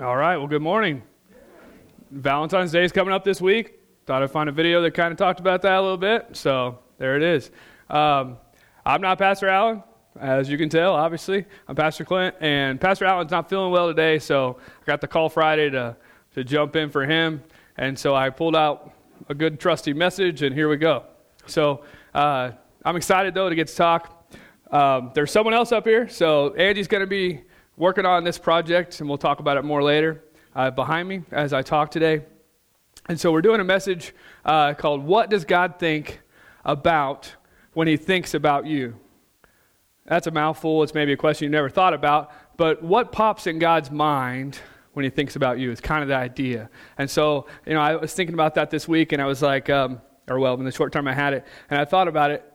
All 0.00 0.16
right, 0.16 0.38
well, 0.38 0.46
good 0.46 0.62
morning. 0.62 1.02
Valentine's 2.10 2.72
Day 2.72 2.82
is 2.82 2.92
coming 2.92 3.12
up 3.12 3.24
this 3.24 3.42
week. 3.42 3.78
Thought 4.06 4.22
I'd 4.22 4.30
find 4.30 4.48
a 4.48 4.52
video 4.52 4.80
that 4.80 4.92
kind 4.92 5.12
of 5.12 5.18
talked 5.18 5.38
about 5.38 5.60
that 5.62 5.74
a 5.74 5.82
little 5.82 5.98
bit. 5.98 6.28
So 6.32 6.78
there 6.96 7.14
it 7.14 7.22
is. 7.22 7.50
Um, 7.90 8.38
I'm 8.86 9.02
not 9.02 9.18
Pastor 9.18 9.48
Allen, 9.48 9.82
as 10.18 10.48
you 10.48 10.56
can 10.56 10.70
tell, 10.70 10.94
obviously. 10.94 11.44
I'm 11.68 11.76
Pastor 11.76 12.06
Clint, 12.06 12.34
and 12.40 12.80
Pastor 12.80 13.04
Allen's 13.04 13.30
not 13.30 13.50
feeling 13.50 13.70
well 13.70 13.86
today, 13.86 14.18
so 14.18 14.56
I 14.80 14.84
got 14.86 15.02
the 15.02 15.08
call 15.08 15.28
Friday 15.28 15.68
to, 15.68 15.94
to 16.36 16.42
jump 16.42 16.74
in 16.74 16.88
for 16.88 17.04
him. 17.04 17.42
And 17.76 17.98
so 17.98 18.14
I 18.14 18.30
pulled 18.30 18.56
out 18.56 18.94
a 19.28 19.34
good, 19.34 19.60
trusty 19.60 19.92
message, 19.92 20.40
and 20.40 20.54
here 20.54 20.70
we 20.70 20.78
go. 20.78 21.04
So 21.46 21.84
uh, 22.14 22.52
I'm 22.82 22.96
excited, 22.96 23.34
though, 23.34 23.50
to 23.50 23.54
get 23.54 23.68
to 23.68 23.76
talk. 23.76 24.32
Um, 24.70 25.10
there's 25.14 25.30
someone 25.30 25.52
else 25.52 25.70
up 25.70 25.84
here, 25.86 26.08
so 26.08 26.54
Angie's 26.54 26.88
going 26.88 27.02
to 27.02 27.06
be 27.06 27.42
working 27.76 28.06
on 28.06 28.24
this 28.24 28.38
project, 28.38 29.00
and 29.00 29.08
we'll 29.08 29.18
talk 29.18 29.40
about 29.40 29.56
it 29.56 29.64
more 29.64 29.82
later, 29.82 30.22
uh, 30.54 30.70
behind 30.70 31.08
me 31.08 31.22
as 31.30 31.52
I 31.52 31.62
talk 31.62 31.90
today. 31.90 32.22
And 33.08 33.18
so 33.18 33.32
we're 33.32 33.42
doing 33.42 33.60
a 33.60 33.64
message 33.64 34.14
uh, 34.44 34.74
called 34.74 35.02
What 35.02 35.30
Does 35.30 35.44
God 35.44 35.78
Think 35.78 36.20
About 36.64 37.34
When 37.72 37.88
He 37.88 37.96
Thinks 37.96 38.34
About 38.34 38.66
You? 38.66 38.96
That's 40.04 40.26
a 40.26 40.30
mouthful. 40.30 40.82
It's 40.82 40.94
maybe 40.94 41.12
a 41.12 41.16
question 41.16 41.46
you 41.46 41.50
never 41.50 41.68
thought 41.68 41.94
about. 41.94 42.30
But 42.56 42.82
what 42.82 43.12
pops 43.12 43.46
in 43.46 43.58
God's 43.58 43.90
mind 43.90 44.58
when 44.92 45.04
He 45.04 45.10
thinks 45.10 45.36
about 45.36 45.58
you 45.58 45.70
is 45.70 45.80
kind 45.80 46.02
of 46.02 46.08
the 46.08 46.16
idea. 46.16 46.68
And 46.98 47.10
so, 47.10 47.46
you 47.66 47.72
know, 47.72 47.80
I 47.80 47.96
was 47.96 48.12
thinking 48.12 48.34
about 48.34 48.54
that 48.56 48.70
this 48.70 48.86
week, 48.86 49.12
and 49.12 49.22
I 49.22 49.26
was 49.26 49.42
like, 49.42 49.70
um, 49.70 50.00
or 50.28 50.38
well, 50.38 50.54
in 50.54 50.64
the 50.64 50.72
short 50.72 50.92
time 50.92 51.08
I 51.08 51.14
had 51.14 51.32
it, 51.32 51.46
and 51.70 51.80
I 51.80 51.84
thought 51.84 52.08
about 52.08 52.30
it. 52.30 52.51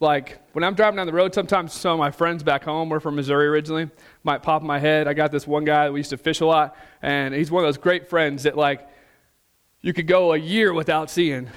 Like 0.00 0.40
when 0.54 0.64
I'm 0.64 0.74
driving 0.74 0.96
down 0.96 1.06
the 1.06 1.12
road, 1.12 1.34
sometimes 1.34 1.74
some 1.74 1.92
of 1.92 1.98
my 1.98 2.10
friends 2.10 2.42
back 2.42 2.64
home, 2.64 2.88
we're 2.88 3.00
from 3.00 3.16
Missouri 3.16 3.46
originally, 3.46 3.90
might 4.24 4.42
pop 4.42 4.62
in 4.62 4.66
my 4.66 4.78
head. 4.78 5.06
I 5.06 5.12
got 5.12 5.30
this 5.30 5.46
one 5.46 5.64
guy 5.64 5.84
that 5.84 5.92
we 5.92 6.00
used 6.00 6.10
to 6.10 6.16
fish 6.16 6.40
a 6.40 6.46
lot, 6.46 6.74
and 7.02 7.34
he's 7.34 7.50
one 7.50 7.62
of 7.62 7.68
those 7.68 7.76
great 7.76 8.08
friends 8.08 8.44
that 8.44 8.56
like 8.56 8.88
you 9.82 9.92
could 9.92 10.06
go 10.06 10.32
a 10.32 10.38
year 10.38 10.72
without 10.72 11.10
seeing 11.10 11.50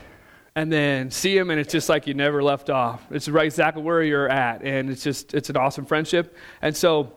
and 0.55 0.71
then 0.71 1.09
see 1.09 1.35
him 1.37 1.49
and 1.49 1.59
it's 1.59 1.71
just 1.71 1.89
like 1.89 2.05
you 2.05 2.13
never 2.13 2.43
left 2.43 2.69
off 2.69 3.03
it's 3.09 3.27
right 3.27 3.45
exactly 3.45 3.81
where 3.81 4.03
you're 4.03 4.29
at 4.29 4.61
and 4.61 4.89
it's 4.89 5.03
just 5.03 5.33
it's 5.33 5.49
an 5.49 5.57
awesome 5.57 5.85
friendship 5.85 6.35
and 6.61 6.77
so 6.77 7.11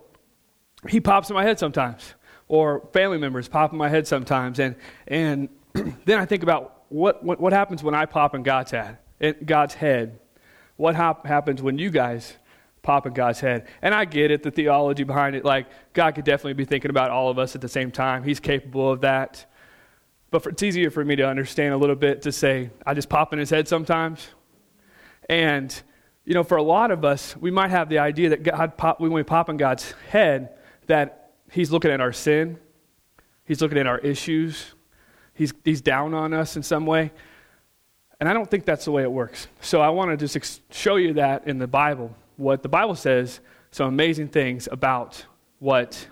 he 0.89 1.01
pops 1.01 1.29
in 1.29 1.35
my 1.35 1.43
head 1.43 1.59
sometimes 1.59 2.15
or 2.49 2.89
family 2.93 3.19
members 3.19 3.47
pop 3.47 3.73
in 3.73 3.79
my 3.79 3.89
head 3.89 4.07
sometimes 4.07 4.59
and 4.59 4.75
and 5.07 5.49
then 6.07 6.19
i 6.19 6.25
think 6.25 6.43
about 6.43 6.85
what 6.89 7.23
what, 7.23 7.39
what 7.39 7.53
happens 7.53 7.83
when 7.83 7.95
i 7.95 8.07
pop 8.07 8.35
in 8.35 8.43
god's 8.43 8.71
head 8.71 8.97
in 9.21 9.35
god's 9.45 9.75
head 9.75 10.19
what 10.77 10.95
hap- 10.95 11.27
happens 11.27 11.63
when 11.63 11.79
you 11.79 11.91
guys 11.91 12.35
pop 12.83 13.07
in 13.07 13.13
god's 13.13 13.41
head 13.41 13.67
and 13.83 13.95
i 13.95 14.05
get 14.05 14.31
it 14.31 14.43
the 14.43 14.51
theology 14.51 15.03
behind 15.03 15.35
it 15.35 15.45
like 15.45 15.67
god 15.93 16.15
could 16.15 16.25
definitely 16.25 16.53
be 16.53 16.65
thinking 16.65 16.91
about 16.91 17.11
all 17.11 17.31
of 17.31 17.39
us 17.39 17.55
at 17.55 17.61
the 17.61 17.69
same 17.69 17.91
time. 17.91 18.23
He's 18.23 18.39
capable 18.39 18.93
of 18.93 19.01
that. 19.01 19.47
But 20.31 20.43
for, 20.43 20.51
it's 20.51 20.63
easier 20.63 20.91
for 20.91 21.05
me 21.05 21.17
to 21.17 21.27
understand 21.27 21.73
a 21.73 21.77
little 21.77 21.97
bit 21.97 22.23
to 22.23 22.33
say, 22.33 22.71
I 22.85 22.95
just 22.95 23.09
pop 23.09 23.33
in 23.33 23.39
his 23.39 23.51
head 23.51 23.67
sometimes. 23.67 24.29
And, 25.29 25.75
you 26.25 26.35
know, 26.35 26.45
for 26.45 26.57
a 26.57 26.63
lot 26.63 26.91
of 26.91 27.05
us, 27.05 27.37
we 27.37 27.51
might 27.51 27.71
have 27.71 27.89
the 27.89 27.99
idea 27.99 28.29
that 28.31 28.43
God 28.43 28.77
pop, 28.77 29.01
when 29.01 29.13
we 29.13 29.23
pop 29.23 29.49
in 29.49 29.57
God's 29.57 29.93
head, 30.11 30.51
that 30.87 31.33
he's 31.51 31.71
looking 31.71 31.91
at 31.91 32.01
our 32.01 32.13
sin, 32.13 32.59
he's 33.45 33.61
looking 33.61 33.79
at 33.79 33.87
our 33.87 33.99
issues, 33.99 34.75
he's, 35.35 35.53
he's 35.65 35.81
down 35.81 36.15
on 36.15 36.35
us 36.35 36.57
in 36.57 36.63
some 36.63 36.87
way. 36.87 37.13
And 38.19 38.29
I 38.29 38.33
don't 38.33 38.51
think 38.51 38.65
that's 38.65 38.85
the 38.87 38.93
way 38.93 39.03
it 39.03 39.13
works. 39.13 39.47
So 39.61 39.81
I 39.81 39.91
want 39.91 40.11
to 40.11 40.17
just 40.17 40.37
ex- 40.37 40.61
show 40.71 40.97
you 40.97 41.15
that 41.15 41.47
in 41.47 41.59
the 41.59 41.67
Bible, 41.67 42.15
what 42.37 42.63
the 42.63 42.69
Bible 42.69 42.95
says, 42.95 43.41
some 43.71 43.89
amazing 43.89 44.29
things 44.29 44.69
about 44.71 45.27
what 45.59 46.09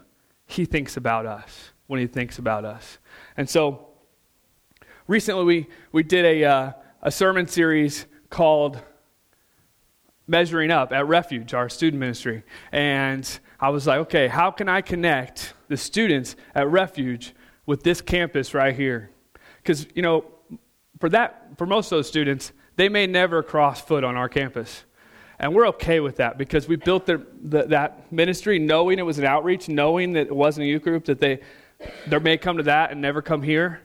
he 0.46 0.64
thinks 0.64 0.96
about 0.96 1.26
us 1.26 1.70
when 1.86 2.00
he 2.00 2.06
thinks 2.06 2.38
about 2.38 2.64
us. 2.64 2.98
And 3.36 3.48
so, 3.48 3.88
recently 5.06 5.44
we, 5.44 5.66
we 5.92 6.02
did 6.02 6.24
a, 6.24 6.44
uh, 6.44 6.72
a 7.02 7.10
sermon 7.10 7.46
series 7.46 8.06
called 8.30 8.80
Measuring 10.26 10.70
Up 10.70 10.92
at 10.92 11.06
Refuge, 11.06 11.54
our 11.54 11.68
student 11.68 12.00
ministry. 12.00 12.42
And 12.72 13.38
I 13.60 13.68
was 13.68 13.86
like, 13.86 14.00
okay, 14.00 14.28
how 14.28 14.50
can 14.50 14.68
I 14.68 14.80
connect 14.80 15.54
the 15.68 15.76
students 15.76 16.36
at 16.54 16.68
Refuge 16.68 17.34
with 17.66 17.82
this 17.82 18.00
campus 18.00 18.54
right 18.54 18.74
here? 18.74 19.10
Because, 19.62 19.86
you 19.94 20.02
know, 20.02 20.24
for 21.04 21.10
that, 21.10 21.58
for 21.58 21.66
most 21.66 21.92
of 21.92 21.98
those 21.98 22.08
students, 22.08 22.50
they 22.76 22.88
may 22.88 23.06
never 23.06 23.42
cross 23.42 23.78
foot 23.78 24.04
on 24.04 24.16
our 24.16 24.26
campus. 24.26 24.84
And 25.38 25.54
we're 25.54 25.68
okay 25.68 26.00
with 26.00 26.16
that 26.16 26.38
because 26.38 26.66
we 26.66 26.76
built 26.76 27.04
the, 27.04 27.26
that 27.42 28.10
ministry 28.10 28.58
knowing 28.58 28.98
it 28.98 29.02
was 29.02 29.18
an 29.18 29.26
outreach, 29.26 29.68
knowing 29.68 30.14
that 30.14 30.28
it 30.28 30.34
wasn't 30.34 30.64
a 30.64 30.66
youth 30.66 30.80
group, 30.82 31.04
that 31.04 31.20
they, 31.20 31.40
they 32.06 32.18
may 32.20 32.38
come 32.38 32.56
to 32.56 32.62
that 32.62 32.90
and 32.90 33.02
never 33.02 33.20
come 33.20 33.42
here. 33.42 33.82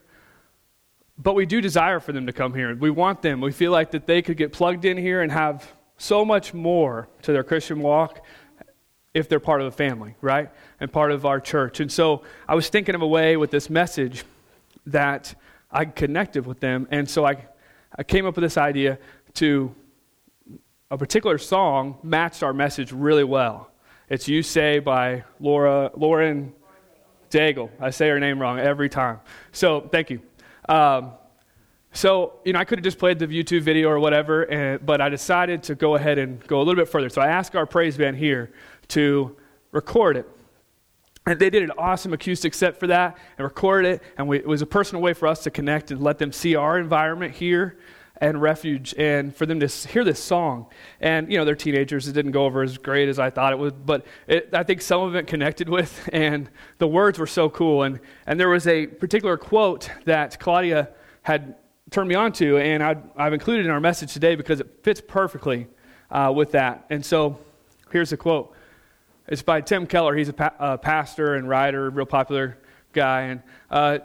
But 1.17 1.35
we 1.35 1.45
do 1.45 1.59
desire 1.59 1.99
for 1.99 2.13
them 2.13 2.25
to 2.25 2.31
come 2.31 2.53
here. 2.53 2.73
We 2.73 2.89
want 2.89 3.21
them. 3.21 3.41
We 3.41 3.51
feel 3.51 3.73
like 3.73 3.91
that 3.91 4.07
they 4.07 4.21
could 4.21 4.37
get 4.37 4.53
plugged 4.53 4.85
in 4.85 4.95
here 4.95 5.21
and 5.21 5.29
have 5.29 5.69
so 5.97 6.23
much 6.23 6.53
more 6.53 7.09
to 7.23 7.33
their 7.33 7.43
Christian 7.43 7.81
walk 7.81 8.23
if 9.13 9.27
they're 9.27 9.41
part 9.41 9.59
of 9.59 9.69
the 9.69 9.75
family, 9.75 10.15
right? 10.21 10.51
And 10.79 10.89
part 10.89 11.11
of 11.11 11.25
our 11.25 11.41
church. 11.41 11.81
And 11.81 11.91
so 11.91 12.23
I 12.47 12.55
was 12.55 12.69
thinking 12.69 12.95
of 12.95 13.01
a 13.01 13.07
way 13.07 13.35
with 13.35 13.51
this 13.51 13.69
message 13.69 14.23
that 14.85 15.35
I 15.71 15.85
connected 15.85 16.45
with 16.45 16.59
them. 16.59 16.87
And 16.91 17.09
so 17.09 17.25
I, 17.25 17.45
I 17.95 18.03
came 18.03 18.25
up 18.25 18.35
with 18.35 18.43
this 18.43 18.57
idea 18.57 18.99
to 19.35 19.73
a 20.91 20.97
particular 20.97 21.37
song 21.37 21.97
matched 22.01 22.41
our 22.41 22.53
message 22.53 22.91
really 22.91 23.23
well. 23.23 23.71
It's 24.09 24.27
You 24.27 24.41
Say 24.41 24.79
by 24.79 25.23
Laura, 25.39 25.91
Lauren 25.95 26.53
Daigle. 27.29 27.69
I 27.79 27.91
say 27.91 28.09
her 28.09 28.19
name 28.19 28.39
wrong 28.39 28.57
every 28.57 28.89
time. 28.89 29.19
So 29.51 29.81
thank 29.81 30.09
you. 30.09 30.21
Um, 30.67 31.11
so, 31.91 32.33
you 32.43 32.53
know, 32.53 32.59
I 32.59 32.65
could 32.65 32.79
have 32.79 32.83
just 32.83 32.99
played 32.99 33.19
the 33.19 33.27
YouTube 33.27 33.61
video 33.61 33.89
or 33.89 33.99
whatever, 33.99 34.43
and, 34.43 34.83
but 34.85 35.01
I 35.01 35.09
decided 35.09 35.63
to 35.63 35.75
go 35.75 35.95
ahead 35.95 36.17
and 36.17 36.45
go 36.47 36.57
a 36.57 36.63
little 36.63 36.75
bit 36.75 36.89
further. 36.89 37.09
So 37.09 37.21
I 37.21 37.27
asked 37.27 37.55
our 37.55 37.65
praise 37.65 37.97
band 37.97 38.17
here 38.17 38.51
to 38.89 39.35
record 39.71 40.17
it. 40.17 40.27
And 41.25 41.39
they 41.39 41.49
did 41.49 41.63
an 41.63 41.71
awesome 41.77 42.13
acoustic 42.13 42.53
set 42.53 42.79
for 42.79 42.87
that 42.87 43.17
and 43.37 43.43
recorded 43.43 43.95
it. 43.95 44.03
And 44.17 44.27
we, 44.27 44.37
it 44.37 44.47
was 44.47 44.61
a 44.61 44.65
personal 44.65 45.01
way 45.01 45.13
for 45.13 45.27
us 45.27 45.43
to 45.43 45.51
connect 45.51 45.91
and 45.91 46.01
let 46.01 46.17
them 46.17 46.31
see 46.31 46.55
our 46.55 46.79
environment 46.79 47.35
here 47.35 47.77
and 48.21 48.41
refuge 48.41 48.93
and 48.97 49.35
for 49.35 49.45
them 49.45 49.59
to 49.59 49.67
hear 49.67 50.03
this 50.03 50.21
song. 50.21 50.67
And, 50.99 51.31
you 51.31 51.37
know, 51.37 51.45
they're 51.45 51.55
teenagers. 51.55 52.07
It 52.07 52.13
didn't 52.13 52.31
go 52.31 52.45
over 52.45 52.61
as 52.61 52.77
great 52.77 53.09
as 53.09 53.19
I 53.19 53.29
thought 53.29 53.53
it 53.53 53.59
would, 53.59 53.85
but 53.85 54.05
it, 54.27 54.49
I 54.53 54.63
think 54.63 54.81
some 54.81 55.01
of 55.01 55.15
it 55.15 55.27
connected 55.27 55.69
with, 55.69 56.09
and 56.13 56.49
the 56.77 56.87
words 56.87 57.19
were 57.19 57.27
so 57.27 57.49
cool. 57.49 57.83
And, 57.83 57.99
and 58.25 58.39
there 58.39 58.49
was 58.49 58.67
a 58.67 58.87
particular 58.87 59.37
quote 59.37 59.89
that 60.05 60.39
Claudia 60.39 60.89
had 61.21 61.55
turned 61.91 62.09
me 62.09 62.15
on 62.15 62.31
to, 62.31 62.57
and 62.57 62.83
i 62.83 62.95
have 63.17 63.33
included 63.33 63.65
in 63.65 63.71
our 63.71 63.79
message 63.79 64.13
today 64.13 64.35
because 64.35 64.59
it 64.59 64.83
fits 64.83 65.01
perfectly 65.01 65.67
uh, 66.11 66.31
with 66.35 66.51
that. 66.51 66.85
And 66.89 67.03
so 67.03 67.39
here's 67.91 68.11
the 68.11 68.17
quote. 68.17 68.53
It's 69.29 69.43
by 69.43 69.61
Tim 69.61 69.85
Keller. 69.85 70.15
He's 70.15 70.29
a, 70.29 70.33
pa- 70.33 70.55
a 70.57 70.77
pastor 70.77 71.35
and 71.35 71.47
writer, 71.47 71.89
real 71.91 72.07
popular 72.07 72.57
guy. 72.93 73.21
And 73.21 73.43
uh, 73.69 73.99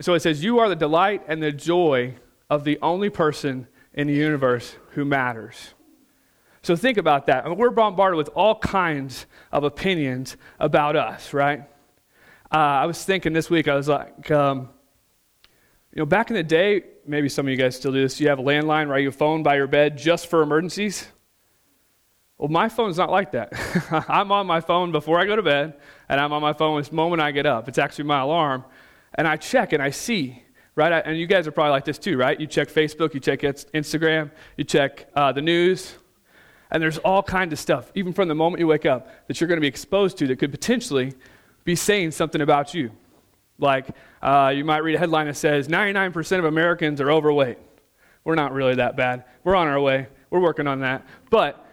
so 0.00 0.14
it 0.14 0.20
says, 0.20 0.42
You 0.42 0.58
are 0.58 0.68
the 0.68 0.76
delight 0.76 1.22
and 1.28 1.40
the 1.40 1.52
joy 1.52 2.16
of 2.50 2.64
the 2.64 2.76
only 2.82 3.08
person 3.08 3.68
in 3.94 4.08
the 4.08 4.14
universe 4.14 4.74
who 4.90 5.04
matters. 5.04 5.74
So 6.62 6.74
think 6.74 6.98
about 6.98 7.26
that. 7.26 7.46
I 7.46 7.48
mean, 7.48 7.56
we're 7.56 7.70
bombarded 7.70 8.16
with 8.16 8.30
all 8.34 8.58
kinds 8.58 9.26
of 9.52 9.62
opinions 9.62 10.36
about 10.58 10.96
us, 10.96 11.32
right? 11.32 11.60
Uh, 12.52 12.56
I 12.56 12.86
was 12.86 13.04
thinking 13.04 13.32
this 13.32 13.48
week, 13.48 13.68
I 13.68 13.76
was 13.76 13.86
like, 13.86 14.28
um, 14.32 14.70
you 15.92 16.00
know, 16.00 16.06
back 16.06 16.30
in 16.30 16.34
the 16.36 16.42
day, 16.42 16.82
maybe 17.06 17.28
some 17.28 17.46
of 17.46 17.50
you 17.50 17.56
guys 17.56 17.76
still 17.76 17.92
do 17.92 18.02
this, 18.02 18.20
you 18.20 18.28
have 18.28 18.40
a 18.40 18.42
landline, 18.42 18.88
right? 18.88 19.02
Your 19.02 19.12
phone 19.12 19.44
by 19.44 19.54
your 19.54 19.68
bed 19.68 19.96
just 19.96 20.26
for 20.26 20.42
emergencies. 20.42 21.06
Well, 22.38 22.48
my 22.48 22.68
phone's 22.68 22.96
not 22.96 23.10
like 23.10 23.32
that. 23.32 23.52
I'm 24.08 24.32
on 24.32 24.46
my 24.46 24.60
phone 24.60 24.92
before 24.92 25.18
I 25.18 25.26
go 25.26 25.36
to 25.36 25.42
bed, 25.42 25.74
and 26.08 26.20
I'm 26.20 26.32
on 26.32 26.40
my 26.40 26.52
phone 26.52 26.80
the 26.80 26.94
moment 26.94 27.20
I 27.20 27.32
get 27.32 27.46
up. 27.46 27.68
It's 27.68 27.78
actually 27.78 28.04
my 28.04 28.20
alarm. 28.20 28.64
And 29.14 29.26
I 29.26 29.36
check 29.36 29.72
and 29.72 29.82
I 29.82 29.90
see 29.90 30.44
right? 30.78 31.02
And 31.04 31.18
you 31.18 31.26
guys 31.26 31.48
are 31.48 31.50
probably 31.50 31.72
like 31.72 31.84
this 31.84 31.98
too, 31.98 32.16
right? 32.16 32.38
You 32.38 32.46
check 32.46 32.68
Facebook, 32.68 33.12
you 33.12 33.18
check 33.18 33.40
Instagram, 33.40 34.30
you 34.56 34.62
check 34.62 35.08
uh, 35.16 35.32
the 35.32 35.42
news, 35.42 35.96
and 36.70 36.80
there's 36.80 36.98
all 36.98 37.20
kinds 37.20 37.52
of 37.52 37.58
stuff, 37.58 37.90
even 37.96 38.12
from 38.12 38.28
the 38.28 38.34
moment 38.34 38.60
you 38.60 38.68
wake 38.68 38.86
up, 38.86 39.08
that 39.26 39.40
you're 39.40 39.48
going 39.48 39.56
to 39.56 39.60
be 39.60 39.66
exposed 39.66 40.18
to 40.18 40.28
that 40.28 40.38
could 40.38 40.52
potentially 40.52 41.14
be 41.64 41.74
saying 41.74 42.12
something 42.12 42.40
about 42.40 42.74
you. 42.74 42.92
Like 43.58 43.88
uh, 44.22 44.52
you 44.54 44.64
might 44.64 44.84
read 44.84 44.94
a 44.94 44.98
headline 44.98 45.26
that 45.26 45.36
says 45.36 45.66
99% 45.66 46.38
of 46.38 46.44
Americans 46.44 47.00
are 47.00 47.10
overweight. 47.10 47.58
We're 48.22 48.36
not 48.36 48.52
really 48.52 48.76
that 48.76 48.96
bad. 48.96 49.24
We're 49.42 49.56
on 49.56 49.66
our 49.66 49.80
way. 49.80 50.06
We're 50.30 50.40
working 50.40 50.68
on 50.68 50.80
that. 50.80 51.04
But 51.28 51.66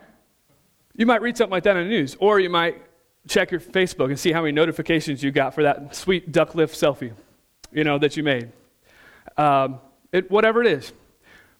you 0.95 1.05
might 1.05 1.21
read 1.21 1.37
something 1.37 1.51
like 1.51 1.63
that 1.63 1.77
in 1.77 1.83
the 1.83 1.89
news, 1.89 2.15
or 2.19 2.39
you 2.39 2.49
might 2.49 2.81
check 3.27 3.51
your 3.51 3.59
Facebook 3.59 4.07
and 4.07 4.19
see 4.19 4.31
how 4.31 4.41
many 4.41 4.51
notifications 4.51 5.23
you 5.23 5.31
got 5.31 5.53
for 5.53 5.63
that 5.63 5.95
sweet 5.95 6.31
duck 6.31 6.55
lift 6.55 6.75
selfie, 6.75 7.13
you 7.71 7.83
know, 7.83 7.97
that 7.97 8.15
you 8.15 8.23
made 8.23 8.51
um, 9.37 9.79
it, 10.11 10.29
whatever 10.29 10.61
it 10.61 10.67
is. 10.67 10.93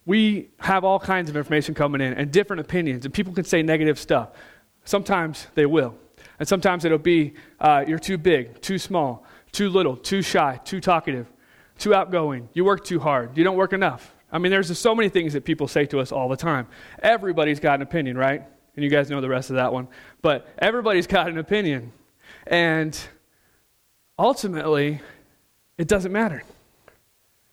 We 0.04 0.50
have 0.60 0.84
all 0.84 1.00
kinds 1.00 1.28
of 1.28 1.36
information 1.36 1.74
coming 1.74 2.00
in 2.00 2.12
and 2.14 2.30
different 2.30 2.60
opinions, 2.60 3.04
and 3.04 3.12
people 3.12 3.32
can 3.32 3.44
say 3.44 3.62
negative 3.62 3.98
stuff. 3.98 4.30
Sometimes 4.84 5.48
they 5.54 5.66
will. 5.66 5.94
And 6.38 6.46
sometimes 6.46 6.84
it'll 6.84 6.98
be 6.98 7.34
uh, 7.58 7.84
you're 7.86 7.98
too 7.98 8.18
big, 8.18 8.60
too 8.60 8.78
small, 8.78 9.24
too 9.50 9.68
little, 9.68 9.96
too 9.96 10.22
shy, 10.22 10.60
too 10.64 10.80
talkative, 10.80 11.26
too 11.78 11.94
outgoing. 11.94 12.48
You 12.52 12.64
work 12.64 12.84
too 12.84 13.00
hard. 13.00 13.36
You 13.36 13.42
don't 13.42 13.56
work 13.56 13.72
enough. 13.72 14.14
I 14.30 14.38
mean, 14.38 14.50
there's 14.50 14.76
so 14.78 14.94
many 14.94 15.08
things 15.08 15.32
that 15.32 15.44
people 15.44 15.66
say 15.66 15.86
to 15.86 15.98
us 15.98 16.12
all 16.12 16.28
the 16.28 16.36
time. 16.36 16.68
Everybody's 17.02 17.58
got 17.58 17.76
an 17.76 17.82
opinion, 17.82 18.16
right? 18.16 18.44
And 18.76 18.84
you 18.84 18.90
guys 18.90 19.10
know 19.10 19.20
the 19.20 19.28
rest 19.28 19.50
of 19.50 19.56
that 19.56 19.72
one. 19.72 19.88
But 20.22 20.46
everybody's 20.58 21.06
got 21.06 21.28
an 21.28 21.38
opinion. 21.38 21.92
And 22.46 22.98
ultimately, 24.18 25.00
it 25.78 25.88
doesn't 25.88 26.12
matter 26.12 26.44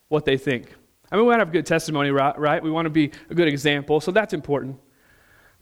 what 0.09 0.25
they 0.25 0.37
think. 0.37 0.75
I 1.11 1.15
mean, 1.15 1.25
we 1.25 1.29
want 1.29 1.39
to 1.39 1.45
have 1.45 1.53
good 1.53 1.65
testimony, 1.65 2.11
right? 2.11 2.61
We 2.61 2.71
want 2.71 2.85
to 2.87 2.89
be 2.89 3.11
a 3.29 3.35
good 3.35 3.47
example, 3.47 4.01
so 4.01 4.11
that's 4.11 4.33
important. 4.33 4.79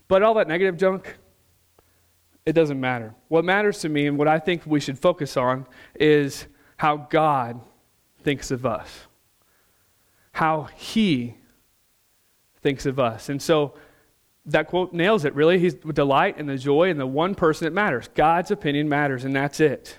But 0.07 0.23
all 0.23 0.33
that 0.35 0.47
negative 0.47 0.77
junk, 0.77 1.17
it 2.45 2.53
doesn't 2.53 2.79
matter. 2.79 3.13
What 3.27 3.45
matters 3.45 3.79
to 3.79 3.89
me 3.89 4.07
and 4.07 4.17
what 4.17 4.27
I 4.27 4.39
think 4.39 4.65
we 4.65 4.79
should 4.79 4.97
focus 4.97 5.37
on 5.37 5.67
is 5.95 6.47
how 6.77 6.97
God 6.97 7.61
thinks 8.23 8.49
of 8.49 8.65
us, 8.65 9.07
how 10.31 10.69
He 10.75 11.35
thinks 12.61 12.85
of 12.85 12.99
us. 12.99 13.29
And 13.29 13.41
so 13.41 13.75
that 14.45 14.67
quote 14.67 14.93
nails 14.93 15.25
it, 15.25 15.35
really. 15.35 15.59
He's 15.59 15.75
the 15.75 15.93
delight 15.93 16.37
and 16.37 16.49
the 16.49 16.57
joy 16.57 16.89
and 16.89 16.99
the 16.99 17.05
one 17.05 17.35
person 17.35 17.65
that 17.65 17.71
matters. 17.71 18.09
God's 18.15 18.51
opinion 18.51 18.89
matters, 18.89 19.23
and 19.23 19.35
that's 19.35 19.59
it. 19.59 19.97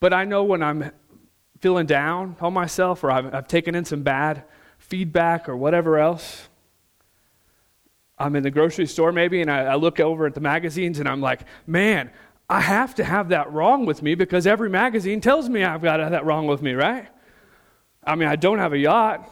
But 0.00 0.12
I 0.12 0.24
know 0.24 0.44
when 0.44 0.62
I'm 0.62 0.92
feeling 1.60 1.86
down 1.86 2.36
on 2.40 2.52
myself 2.52 3.02
or 3.02 3.10
I've, 3.10 3.34
I've 3.34 3.48
taken 3.48 3.74
in 3.74 3.84
some 3.84 4.02
bad 4.02 4.44
feedback 4.78 5.48
or 5.48 5.56
whatever 5.56 5.98
else, 5.98 6.48
I'm 8.16 8.34
in 8.36 8.42
the 8.42 8.50
grocery 8.50 8.86
store 8.86 9.12
maybe 9.12 9.40
and 9.40 9.50
I, 9.50 9.64
I 9.64 9.74
look 9.76 10.00
over 10.00 10.26
at 10.26 10.34
the 10.34 10.40
magazines 10.40 10.98
and 10.98 11.08
I'm 11.08 11.20
like, 11.20 11.42
man, 11.66 12.10
I 12.48 12.60
have 12.60 12.94
to 12.96 13.04
have 13.04 13.28
that 13.30 13.52
wrong 13.52 13.86
with 13.86 14.02
me 14.02 14.14
because 14.14 14.46
every 14.46 14.70
magazine 14.70 15.20
tells 15.20 15.48
me 15.48 15.62
I've 15.64 15.82
got 15.82 15.98
that 16.10 16.24
wrong 16.24 16.46
with 16.46 16.62
me, 16.62 16.72
right? 16.72 17.08
I 18.04 18.14
mean, 18.14 18.28
I 18.28 18.36
don't 18.36 18.58
have 18.58 18.72
a 18.72 18.78
yacht. 18.78 19.28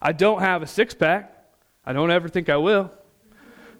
I 0.00 0.12
don't 0.12 0.40
have 0.40 0.62
a 0.62 0.66
six 0.66 0.94
pack. 0.94 1.37
I 1.88 1.94
don't 1.94 2.10
ever 2.10 2.28
think 2.28 2.50
I 2.50 2.58
will. 2.58 2.90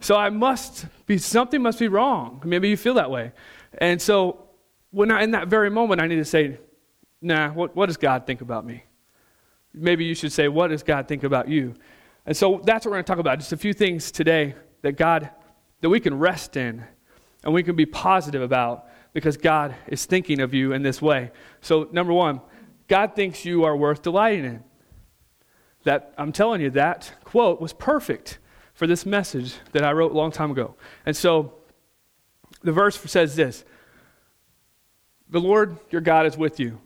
So 0.01 0.17
I 0.17 0.31
must 0.31 0.87
be, 1.05 1.19
something 1.19 1.61
must 1.61 1.79
be 1.79 1.89
wrong. 1.89 2.41
Maybe 2.43 2.71
you 2.71 2.77
feel 2.79 2.95
that 2.95 3.11
way. 3.11 3.33
And 3.77 4.01
so 4.01 4.49
when 4.91 5.11
I, 5.11 5.25
in 5.25 5.33
that 5.33 5.49
very 5.49 5.69
moment, 5.69 6.01
I 6.01 6.07
need 6.07 6.17
to 6.17 6.25
say, 6.25 6.59
nah, 7.21 7.51
what, 7.51 7.77
what 7.77 7.85
does 7.85 7.99
God 7.99 8.27
think 8.27 8.41
about 8.41 8.65
me? 8.65 8.83
Maybe 9.75 10.07
you 10.07 10.15
should 10.15 10.33
say, 10.33 10.49
what 10.49 10.69
does 10.69 10.83
God 10.83 11.07
think 11.07 11.23
about 11.23 11.51
you? 11.51 11.75
And 12.25 12.35
so 12.35 12.63
that's 12.65 12.87
what 12.87 12.93
we're 12.93 12.97
going 12.97 13.05
to 13.05 13.13
talk 13.13 13.19
about. 13.19 13.41
Just 13.41 13.53
a 13.53 13.59
few 13.59 13.75
things 13.75 14.11
today 14.11 14.55
that 14.81 14.93
God, 14.93 15.29
that 15.83 15.91
we 15.91 16.01
can 16.01 16.19
rest 16.19 16.57
in 16.57 16.83
and 17.45 17.53
we 17.53 17.63
can 17.63 17.77
be 17.77 17.85
positive 17.85 18.41
about 18.41 18.87
because 19.13 19.37
God 19.37 19.75
is 19.87 20.07
thinking 20.07 20.41
of 20.41 20.55
you 20.55 20.73
in 20.73 20.83
this 20.83 21.03
way. 21.03 21.31
So, 21.61 21.91
number 21.93 22.15
one, 22.15 22.41
God 22.87 23.15
thinks 23.15 23.45
you 23.45 23.65
are 23.65 23.77
worth 23.77 24.01
delighting 24.01 24.47
in. 24.47 24.65
That, 25.85 26.13
I'm 26.19 26.33
telling 26.33 26.61
you, 26.61 26.71
that 26.71 27.13
quote 27.25 27.61
was 27.61 27.73
perfect 27.73 28.39
for 28.75 28.87
this 28.87 29.07
message 29.07 29.55
that 29.73 29.85
I 29.85 29.93
wrote 29.93 30.13
a 30.13 30.17
long 30.17 30.31
time 30.31 30.51
ago. 30.51 30.75
And 31.07 31.17
so, 31.17 31.55
the 32.63 32.73
verse 32.73 32.99
says 32.99 33.37
this 33.37 33.65
The 35.31 35.41
Lord 35.41 35.77
your 35.91 36.01
God 36.01 36.27
is 36.27 36.37
with 36.37 36.61
you 36.61 36.81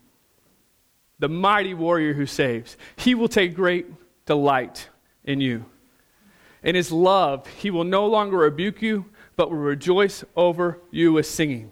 the 1.23 1.29
mighty 1.29 1.73
warrior 1.73 2.15
who 2.15 2.27
saves. 2.27 2.77
He 2.97 3.15
will 3.15 3.29
take 3.29 3.55
great 3.55 3.87
delight 4.27 4.89
in 5.23 5.41
you. 5.41 5.65
In 6.65 6.75
his 6.75 6.91
love, 6.91 7.47
he 7.47 7.71
will 7.71 7.85
no 7.85 8.09
longer 8.09 8.39
rebuke 8.39 8.83
you, 8.83 9.05
but 9.37 9.49
will 9.49 9.59
rejoice 9.59 10.25
over 10.35 10.81
you 10.91 11.13
with 11.13 11.27
singing. 11.27 11.71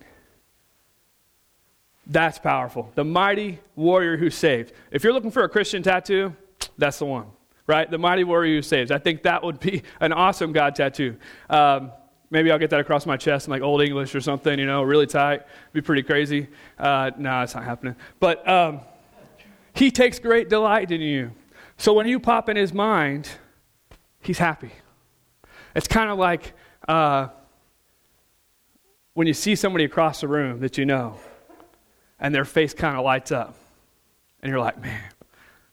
That's 2.06 2.38
powerful. 2.38 2.92
The 2.94 3.02
mighty 3.02 3.58
warrior 3.74 4.16
who 4.16 4.30
saved. 4.30 4.72
If 4.92 5.02
you're 5.02 5.12
looking 5.12 5.32
for 5.32 5.42
a 5.42 5.48
Christian 5.48 5.82
tattoo, 5.82 6.36
that's 6.80 6.98
the 6.98 7.06
one, 7.06 7.26
right? 7.66 7.90
The 7.90 7.98
mighty 7.98 8.24
warrior 8.24 8.56
who 8.56 8.62
saves. 8.62 8.90
I 8.90 8.98
think 8.98 9.22
that 9.22 9.42
would 9.42 9.60
be 9.60 9.82
an 10.00 10.12
awesome 10.12 10.52
God 10.52 10.74
tattoo. 10.74 11.16
Um, 11.48 11.92
maybe 12.30 12.50
I'll 12.50 12.58
get 12.58 12.70
that 12.70 12.80
across 12.80 13.06
my 13.06 13.16
chest 13.16 13.46
in 13.46 13.50
like 13.52 13.62
Old 13.62 13.82
English 13.82 14.14
or 14.14 14.20
something, 14.20 14.58
you 14.58 14.66
know, 14.66 14.82
really 14.82 15.06
tight. 15.06 15.42
Be 15.72 15.80
pretty 15.80 16.02
crazy. 16.02 16.48
Uh, 16.78 17.10
no, 17.16 17.30
nah, 17.30 17.42
it's 17.42 17.54
not 17.54 17.64
happening. 17.64 17.96
But 18.18 18.46
um, 18.48 18.80
he 19.74 19.90
takes 19.90 20.18
great 20.18 20.48
delight 20.48 20.90
in 20.90 21.00
you. 21.00 21.32
So 21.76 21.92
when 21.92 22.06
you 22.06 22.20
pop 22.20 22.48
in 22.48 22.56
his 22.56 22.72
mind, 22.72 23.28
he's 24.20 24.38
happy. 24.38 24.70
It's 25.74 25.88
kind 25.88 26.10
of 26.10 26.18
like 26.18 26.52
uh, 26.88 27.28
when 29.14 29.26
you 29.26 29.34
see 29.34 29.54
somebody 29.54 29.84
across 29.84 30.20
the 30.20 30.28
room 30.28 30.60
that 30.60 30.78
you 30.78 30.84
know, 30.84 31.18
and 32.18 32.34
their 32.34 32.44
face 32.44 32.74
kind 32.74 32.96
of 32.96 33.04
lights 33.04 33.32
up. 33.32 33.54
And 34.42 34.50
you're 34.50 34.60
like, 34.60 34.80
man, 34.80 35.02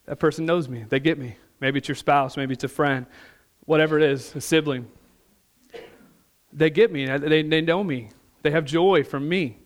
that 0.07 0.17
person 0.17 0.45
knows 0.45 0.67
me. 0.67 0.85
They 0.89 0.99
get 0.99 1.19
me. 1.19 1.37
Maybe 1.59 1.77
it's 1.77 1.87
your 1.87 1.95
spouse, 1.95 2.35
maybe 2.35 2.53
it's 2.53 2.63
a 2.63 2.67
friend, 2.67 3.05
whatever 3.65 3.97
it 3.97 4.03
is, 4.03 4.35
a 4.35 4.41
sibling. 4.41 4.87
They 6.51 6.69
get 6.69 6.91
me. 6.91 7.05
They, 7.05 7.43
they 7.43 7.61
know 7.61 7.83
me. 7.83 8.09
They 8.41 8.51
have 8.51 8.65
joy 8.65 9.03
from 9.03 9.29
me 9.29 9.59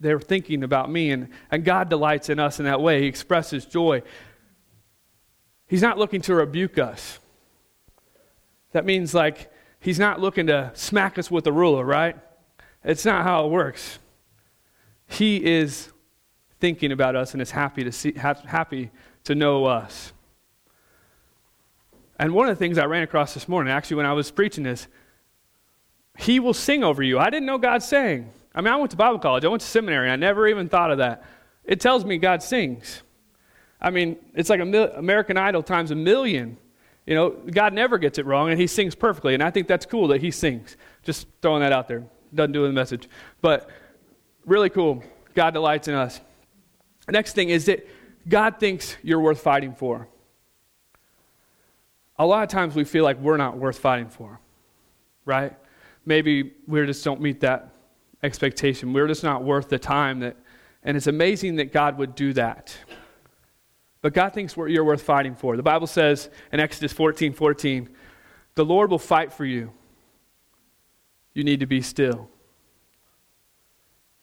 they're 0.00 0.20
thinking 0.20 0.62
about 0.62 0.90
me. 0.90 1.10
And, 1.10 1.28
and 1.50 1.64
God 1.64 1.88
delights 1.88 2.28
in 2.28 2.38
us 2.38 2.58
in 2.58 2.66
that 2.66 2.80
way. 2.80 3.02
He 3.02 3.06
expresses 3.06 3.64
joy. 3.64 4.02
He's 5.66 5.82
not 5.82 5.98
looking 5.98 6.20
to 6.22 6.34
rebuke 6.34 6.78
us. 6.78 7.18
That 8.72 8.84
means, 8.84 9.14
like, 9.14 9.52
He's 9.80 9.98
not 9.98 10.20
looking 10.20 10.48
to 10.48 10.72
smack 10.74 11.18
us 11.18 11.30
with 11.30 11.46
a 11.46 11.52
ruler, 11.52 11.84
right? 11.84 12.16
It's 12.84 13.04
not 13.04 13.24
how 13.24 13.46
it 13.46 13.50
works. 13.50 13.98
He 15.06 15.44
is 15.44 15.92
thinking 16.60 16.92
about 16.92 17.16
us 17.16 17.32
and 17.32 17.42
is 17.42 17.50
happy 17.50 17.84
to, 17.84 17.92
see, 17.92 18.12
happy 18.14 18.90
to 19.24 19.34
know 19.34 19.66
us. 19.66 20.12
And 22.18 22.32
one 22.32 22.48
of 22.48 22.56
the 22.56 22.58
things 22.58 22.78
I 22.78 22.86
ran 22.86 23.02
across 23.02 23.34
this 23.34 23.48
morning, 23.48 23.72
actually, 23.72 23.96
when 23.96 24.06
I 24.06 24.14
was 24.14 24.30
preaching 24.30 24.64
this, 24.64 24.88
He 26.18 26.40
will 26.40 26.54
sing 26.54 26.82
over 26.82 27.02
you. 27.02 27.18
I 27.18 27.30
didn't 27.30 27.46
know 27.46 27.58
God 27.58 27.82
sang. 27.82 28.30
I 28.54 28.62
mean, 28.62 28.72
I 28.72 28.76
went 28.76 28.90
to 28.92 28.96
Bible 28.96 29.18
college, 29.18 29.44
I 29.44 29.48
went 29.48 29.60
to 29.60 29.68
seminary, 29.68 30.10
I 30.10 30.16
never 30.16 30.48
even 30.48 30.68
thought 30.68 30.90
of 30.90 30.98
that. 30.98 31.24
It 31.64 31.78
tells 31.80 32.04
me 32.04 32.16
God 32.16 32.42
sings. 32.42 33.02
I 33.80 33.90
mean, 33.90 34.16
it's 34.34 34.48
like 34.48 34.64
mil- 34.64 34.92
American 34.94 35.36
Idol 35.36 35.62
times 35.62 35.90
a 35.90 35.94
million. 35.94 36.56
You 37.06 37.14
know, 37.14 37.30
God 37.30 37.74
never 37.74 37.98
gets 37.98 38.18
it 38.18 38.24
wrong, 38.24 38.50
and 38.50 38.58
He 38.58 38.66
sings 38.66 38.94
perfectly. 38.94 39.34
And 39.34 39.42
I 39.42 39.50
think 39.50 39.68
that's 39.68 39.84
cool 39.84 40.08
that 40.08 40.22
He 40.22 40.30
sings. 40.30 40.76
Just 41.02 41.26
throwing 41.42 41.60
that 41.60 41.72
out 41.72 41.86
there. 41.86 42.04
Doesn't 42.34 42.52
do 42.52 42.66
the 42.66 42.72
message. 42.72 43.08
But 43.42 43.68
really 44.46 44.70
cool. 44.70 45.04
God 45.34 45.50
delights 45.50 45.86
in 45.86 45.94
us. 45.94 46.20
Next 47.08 47.34
thing 47.34 47.50
is 47.50 47.66
that 47.66 47.86
God 48.28 48.58
thinks 48.58 48.96
you're 49.02 49.20
worth 49.20 49.40
fighting 49.40 49.74
for. 49.74 50.08
A 52.18 52.26
lot 52.26 52.42
of 52.42 52.48
times 52.48 52.74
we 52.74 52.84
feel 52.84 53.04
like 53.04 53.20
we're 53.20 53.36
not 53.36 53.56
worth 53.56 53.78
fighting 53.78 54.08
for, 54.08 54.40
right? 55.24 55.56
Maybe 56.04 56.54
we 56.66 56.84
just 56.86 57.04
don't 57.04 57.20
meet 57.20 57.40
that 57.40 57.72
expectation. 58.22 58.92
We're 58.92 59.06
just 59.06 59.22
not 59.22 59.44
worth 59.44 59.68
the 59.68 59.78
time 59.78 60.20
that 60.20 60.36
and 60.86 60.96
it's 60.96 61.08
amazing 61.08 61.56
that 61.56 61.72
God 61.72 61.98
would 61.98 62.14
do 62.14 62.32
that. 62.34 62.74
But 64.02 64.14
God 64.14 64.32
thinks 64.32 64.56
you're 64.56 64.84
worth 64.84 65.02
fighting 65.02 65.34
for. 65.34 65.56
The 65.56 65.62
Bible 65.62 65.88
says 65.88 66.30
in 66.52 66.60
Exodus 66.60 66.92
14 66.92 67.32
14, 67.32 67.88
the 68.54 68.64
Lord 68.64 68.90
will 68.90 69.00
fight 69.00 69.32
for 69.32 69.44
you. 69.44 69.72
You 71.34 71.42
need 71.42 71.60
to 71.60 71.66
be 71.66 71.82
still. 71.82 72.30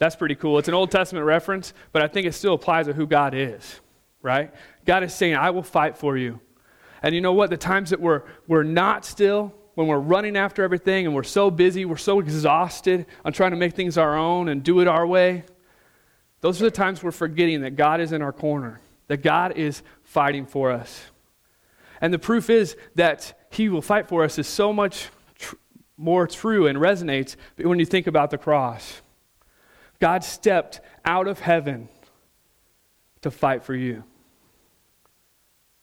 That's 0.03 0.17
pretty 0.17 0.35
cool. 0.35 0.59
It's 0.59 0.67
an 0.67 0.73
Old 0.73 0.91
Testament 0.91 1.25
reference, 1.25 1.73
but 1.93 2.01
I 2.01 2.09
think 2.09 2.27
it 2.27 2.33
still 2.33 2.55
applies 2.55 2.87
to 2.87 2.93
who 2.93 3.07
God 3.07 3.33
is, 3.33 3.79
right? 4.21 4.53
God 4.83 5.01
is 5.01 5.13
saying, 5.13 5.35
I 5.35 5.51
will 5.51 5.63
fight 5.63 5.97
for 5.97 6.17
you. 6.17 6.41
And 7.01 7.15
you 7.15 7.21
know 7.21 7.31
what? 7.31 7.49
The 7.49 7.55
times 7.55 7.91
that 7.91 8.01
we're, 8.01 8.23
we're 8.45 8.63
not 8.63 9.05
still, 9.05 9.53
when 9.75 9.87
we're 9.87 9.99
running 9.99 10.35
after 10.35 10.61
everything 10.61 11.05
and 11.05 11.15
we're 11.15 11.23
so 11.23 11.49
busy, 11.49 11.85
we're 11.85 11.95
so 11.95 12.19
exhausted 12.19 13.05
on 13.23 13.31
trying 13.31 13.51
to 13.51 13.55
make 13.55 13.75
things 13.75 13.97
our 13.97 14.17
own 14.17 14.49
and 14.49 14.61
do 14.61 14.81
it 14.81 14.89
our 14.89 15.07
way, 15.07 15.45
those 16.41 16.61
are 16.61 16.65
the 16.65 16.71
times 16.71 17.01
we're 17.01 17.11
forgetting 17.11 17.61
that 17.61 17.77
God 17.77 18.01
is 18.01 18.11
in 18.11 18.21
our 18.21 18.33
corner, 18.33 18.81
that 19.07 19.23
God 19.23 19.53
is 19.55 19.83
fighting 20.01 20.45
for 20.45 20.69
us. 20.69 21.01
And 22.01 22.13
the 22.13 22.19
proof 22.19 22.49
is 22.49 22.75
that 22.95 23.47
He 23.51 23.69
will 23.69 23.81
fight 23.81 24.09
for 24.09 24.25
us 24.25 24.37
is 24.37 24.47
so 24.47 24.73
much 24.73 25.07
tr- 25.35 25.55
more 25.95 26.27
true 26.27 26.67
and 26.67 26.77
resonates 26.77 27.37
when 27.55 27.79
you 27.79 27.85
think 27.85 28.05
about 28.05 28.31
the 28.31 28.37
cross. 28.37 29.01
God 30.03 30.25
stepped 30.25 30.81
out 31.05 31.29
of 31.29 31.39
heaven 31.39 31.87
to 33.21 33.31
fight 33.31 33.63
for 33.63 33.73
you. 33.73 34.03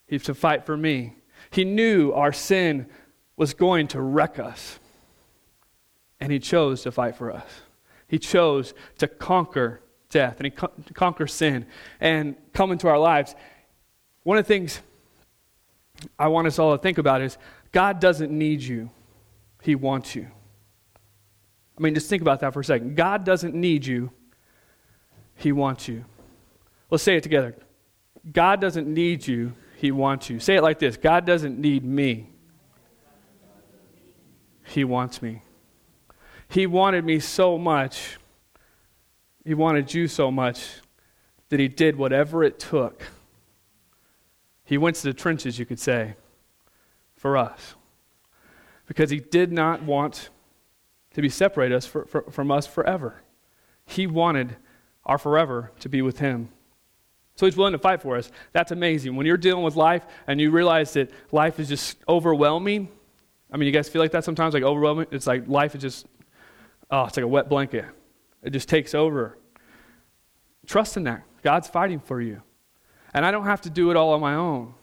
He's 0.07 0.25
to 0.25 0.35
fight 0.35 0.67
for 0.67 0.77
me. 0.77 1.15
He 1.49 1.65
knew 1.65 2.13
our 2.13 2.31
sin 2.31 2.85
was 3.39 3.55
going 3.55 3.89
to 3.89 4.01
wreck 4.03 4.39
us. 4.39 4.79
And 6.21 6.31
he 6.31 6.39
chose 6.39 6.83
to 6.83 6.93
fight 6.93 7.17
for 7.17 7.33
us. 7.33 7.47
He 8.09 8.19
chose 8.19 8.75
to 8.99 9.09
conquer 9.09 9.81
death 10.11 10.37
and 10.37 10.45
he 10.45 10.51
co- 10.51 10.73
conquer 10.93 11.27
sin 11.27 11.65
and 11.99 12.37
come 12.53 12.73
into 12.73 12.89
our 12.89 12.99
lives. 12.99 13.35
One 14.25 14.37
of 14.37 14.45
the 14.45 14.49
things 14.49 14.81
I 16.19 16.29
want 16.29 16.47
us 16.47 16.59
all 16.59 16.77
to 16.77 16.83
think 16.83 16.99
about 16.99 17.23
is 17.23 17.39
God 17.73 18.01
doesn't 18.01 18.31
need 18.31 18.61
you, 18.61 18.91
He 19.63 19.75
wants 19.75 20.15
you. 20.15 20.31
I 21.81 21.83
mean, 21.83 21.95
just 21.95 22.11
think 22.11 22.21
about 22.21 22.41
that 22.41 22.53
for 22.53 22.61
a 22.61 22.65
second. 22.65 22.95
God 22.95 23.25
doesn't 23.25 23.55
need 23.55 23.87
you, 23.87 24.11
He 25.35 25.51
wants 25.51 25.89
you. 25.89 26.05
Let's 26.91 27.03
say 27.03 27.17
it 27.17 27.23
together. 27.23 27.57
God 28.31 28.61
doesn't 28.61 28.87
need 28.87 29.27
you, 29.27 29.55
He 29.79 29.91
wants 29.91 30.29
you. 30.29 30.41
Say 30.41 30.57
it 30.57 30.63
like 30.63 30.79
this 30.79 30.99
God 30.99 31.25
doesn't 31.25 31.59
need 31.59 31.83
me, 31.83 32.29
He 34.65 34.85
wants 34.85 35.23
me. 35.23 35.41
He 36.49 36.67
wanted 36.67 37.03
me 37.07 37.19
so 37.19 37.57
much, 37.57 38.19
He 39.43 39.55
wanted 39.55 39.95
you 39.95 40.07
so 40.07 40.31
much 40.31 40.83
that 41.49 41.61
He 41.61 41.69
did 41.69 41.97
whatever 41.97 42.45
it 42.45 42.59
took. 42.59 43.05
He 44.65 44.77
went 44.77 44.97
to 44.97 45.05
the 45.05 45.15
trenches, 45.15 45.59
you 45.59 45.65
could 45.65 45.81
say, 45.81 46.17
for 47.17 47.39
us. 47.39 47.75
Because 48.85 49.09
He 49.09 49.19
did 49.19 49.51
not 49.51 49.83
want 49.83 50.29
to 51.15 51.23
be 51.23 51.29
separate 51.29 51.73
us 51.73 51.87
for, 51.87 52.05
for, 52.07 52.23
from 52.31 52.51
us 52.51 52.67
forever. 52.67 53.23
He 53.85 54.07
wanted 54.07 54.57
our 55.05 55.19
forever 55.19 55.73
to 55.81 55.89
be 55.89 56.03
with 56.03 56.19
Him. 56.19 56.51
So 57.37 57.47
he's 57.47 57.57
willing 57.57 57.73
to 57.73 57.79
fight 57.79 58.03
for 58.03 58.17
us. 58.17 58.31
That's 58.53 58.71
amazing. 58.71 59.17
When 59.17 59.25
you're 59.25 59.39
dealing 59.39 59.65
with 59.65 59.75
life 59.75 60.05
and 60.27 60.41
you 60.41 60.51
realize 60.51 60.93
that 60.93 61.11
life 61.33 61.59
is 61.59 61.69
just 61.69 61.97
overwhelming, 62.09 62.89
I 63.51 63.57
mean, 63.57 63.67
you 63.67 63.73
guys 63.73 63.89
feel 63.89 64.03
like 64.03 64.13
that 64.13 64.25
sometimes, 64.25 64.55
like 64.55 64.63
overwhelming? 64.63 65.07
It's 65.11 65.27
like 65.27 65.49
life 65.49 65.75
is 65.75 65.81
just, 65.81 66.07
oh, 66.91 67.05
it's 67.05 67.17
like 67.17 67.25
a 67.25 67.29
wet 67.29 67.49
blanket. 67.49 67.87
It 68.43 68.51
just 68.51 68.69
takes 68.69 68.95
over. 68.95 69.39
Trust 70.67 70.97
in 70.97 71.05
that. 71.05 71.23
God's 71.43 71.67
fighting 71.67 71.99
for 71.99 72.21
you. 72.21 72.43
And 73.15 73.25
I 73.25 73.31
don't 73.31 73.47
have 73.47 73.63
to 73.63 73.71
do 73.71 73.91
it 73.91 73.97
all 73.97 74.13
on 74.13 74.21
my 74.21 74.35
own. 74.35 74.75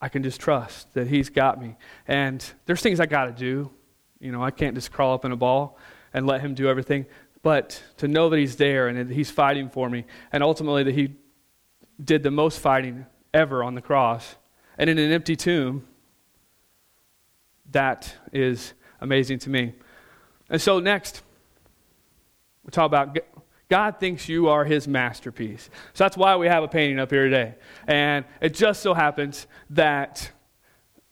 I 0.00 0.08
can 0.08 0.22
just 0.22 0.40
trust 0.40 0.92
that 0.94 1.08
He's 1.08 1.28
got 1.28 1.60
me. 1.60 1.76
And 2.06 2.44
there's 2.66 2.80
things 2.80 3.00
I 3.00 3.06
got 3.06 3.24
to 3.24 3.32
do. 3.32 3.70
You 4.20 4.30
know, 4.32 4.42
I 4.42 4.50
can't 4.50 4.74
just 4.74 4.92
crawl 4.92 5.14
up 5.14 5.24
in 5.24 5.32
a 5.32 5.36
ball 5.36 5.78
and 6.12 6.26
let 6.26 6.40
Him 6.40 6.54
do 6.54 6.68
everything 6.68 7.06
but 7.42 7.82
to 7.98 8.08
know 8.08 8.28
that 8.28 8.38
He's 8.38 8.56
there 8.56 8.88
and 8.88 8.98
that 8.98 9.14
He's 9.14 9.30
fighting 9.30 9.68
for 9.68 9.88
me, 9.88 10.04
and 10.32 10.42
ultimately 10.42 10.82
that 10.84 10.94
He 10.94 11.16
did 12.02 12.22
the 12.22 12.30
most 12.30 12.58
fighting 12.58 13.06
ever 13.32 13.62
on 13.62 13.74
the 13.74 13.82
cross, 13.82 14.36
and 14.78 14.90
in 14.90 14.98
an 14.98 15.12
empty 15.12 15.36
tomb, 15.36 15.86
that 17.70 18.14
is 18.32 18.72
amazing 19.00 19.38
to 19.40 19.50
me. 19.50 19.74
And 20.48 20.60
so, 20.60 20.80
next, 20.80 21.22
we 22.64 22.70
talk 22.70 22.86
about 22.86 23.16
God 23.68 24.00
thinks 24.00 24.28
you 24.28 24.48
are 24.48 24.64
His 24.64 24.88
masterpiece. 24.88 25.70
So 25.94 26.04
that's 26.04 26.16
why 26.16 26.36
we 26.36 26.48
have 26.48 26.64
a 26.64 26.68
painting 26.68 26.98
up 26.98 27.10
here 27.10 27.24
today. 27.24 27.54
And 27.86 28.24
it 28.40 28.54
just 28.54 28.82
so 28.82 28.94
happens 28.94 29.46
that 29.70 30.32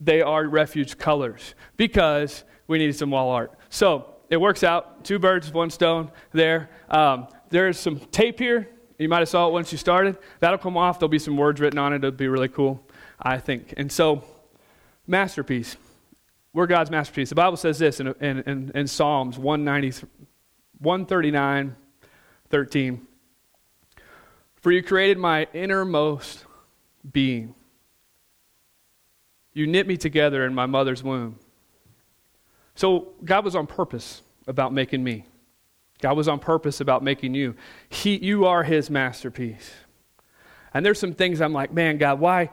they 0.01 0.21
are 0.21 0.45
refuge 0.45 0.97
colors 0.97 1.55
because 1.77 2.43
we 2.69 2.77
needed 2.77 2.95
some 2.95 3.11
wall 3.11 3.31
art. 3.31 3.51
So, 3.69 4.15
it 4.29 4.37
works 4.37 4.63
out. 4.63 5.03
Two 5.03 5.19
birds 5.19 5.51
one 5.51 5.71
stone 5.71 6.11
there. 6.31 6.69
Um, 6.89 7.27
there's 7.49 7.77
some 7.79 7.99
tape 7.99 8.39
here. 8.39 8.69
You 8.97 9.09
might 9.09 9.19
have 9.19 9.29
saw 9.29 9.47
it 9.47 9.53
once 9.53 9.71
you 9.71 9.77
started. 9.77 10.17
That'll 10.39 10.59
come 10.59 10.77
off. 10.77 10.99
There'll 10.99 11.09
be 11.09 11.19
some 11.19 11.35
words 11.35 11.59
written 11.59 11.79
on 11.79 11.93
it. 11.93 11.97
It'll 11.97 12.11
be 12.11 12.27
really 12.27 12.47
cool, 12.47 12.87
I 13.19 13.39
think. 13.39 13.73
And 13.75 13.91
so, 13.91 14.23
masterpiece. 15.07 15.77
We're 16.53 16.67
God's 16.67 16.91
masterpiece. 16.91 17.29
The 17.29 17.35
Bible 17.35 17.57
says 17.57 17.79
this 17.79 17.99
in, 17.99 18.07
in, 18.19 18.39
in, 18.41 18.71
in 18.75 18.87
Psalms 18.87 19.39
139, 19.39 21.75
13. 22.49 23.07
For 24.55 24.71
you 24.71 24.83
created 24.83 25.17
my 25.17 25.47
innermost 25.53 26.45
being. 27.09 27.55
You 29.53 29.65
knit 29.65 29.87
me 29.87 29.97
together 29.97 30.45
in 30.45 30.53
my 30.53 30.65
mother's 30.65 31.03
womb. 31.03 31.39
So 32.79 33.09
God 33.25 33.43
was 33.43 33.57
on 33.57 33.67
purpose 33.67 34.21
about 34.47 34.71
making 34.71 35.03
me. 35.03 35.25
God 36.01 36.15
was 36.15 36.29
on 36.29 36.39
purpose 36.39 36.79
about 36.79 37.03
making 37.03 37.33
you. 37.33 37.55
He, 37.89 38.15
you 38.15 38.45
are 38.45 38.63
his 38.63 38.89
masterpiece. 38.89 39.69
And 40.73 40.85
there's 40.85 40.97
some 40.97 41.13
things 41.13 41.41
I'm 41.41 41.51
like, 41.51 41.73
man, 41.73 41.97
God, 41.97 42.21
why, 42.21 42.51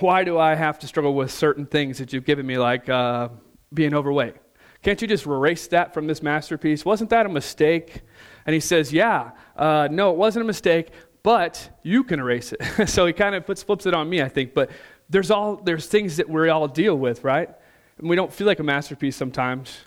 why 0.00 0.24
do 0.24 0.38
I 0.38 0.54
have 0.54 0.78
to 0.78 0.86
struggle 0.86 1.12
with 1.12 1.30
certain 1.30 1.66
things 1.66 1.98
that 1.98 2.14
you've 2.14 2.24
given 2.24 2.46
me, 2.46 2.56
like 2.56 2.88
uh, 2.88 3.28
being 3.74 3.92
overweight? 3.92 4.36
Can't 4.82 5.02
you 5.02 5.06
just 5.06 5.26
erase 5.26 5.66
that 5.66 5.92
from 5.92 6.06
this 6.06 6.22
masterpiece? 6.22 6.82
Wasn't 6.82 7.10
that 7.10 7.26
a 7.26 7.28
mistake? 7.28 8.00
And 8.46 8.54
he 8.54 8.60
says, 8.60 8.94
yeah, 8.94 9.32
uh, 9.56 9.88
no, 9.90 10.10
it 10.10 10.16
wasn't 10.16 10.44
a 10.44 10.46
mistake, 10.46 10.88
but 11.22 11.68
you 11.82 12.02
can 12.02 12.18
erase 12.18 12.54
it. 12.58 12.86
so 12.88 13.04
he 13.04 13.12
kind 13.12 13.34
of 13.34 13.44
puts, 13.44 13.62
flips 13.62 13.84
it 13.84 13.92
on 13.92 14.08
me, 14.08 14.22
I 14.22 14.30
think. 14.30 14.54
But 14.54 14.70
there's, 15.10 15.30
all, 15.30 15.56
there's 15.56 15.84
things 15.84 16.16
that 16.16 16.30
we 16.30 16.48
all 16.48 16.66
deal 16.66 16.96
with, 16.96 17.24
right? 17.24 17.50
And 17.98 18.08
we 18.08 18.16
don't 18.16 18.32
feel 18.32 18.46
like 18.46 18.58
a 18.58 18.64
masterpiece 18.64 19.16
sometimes, 19.16 19.78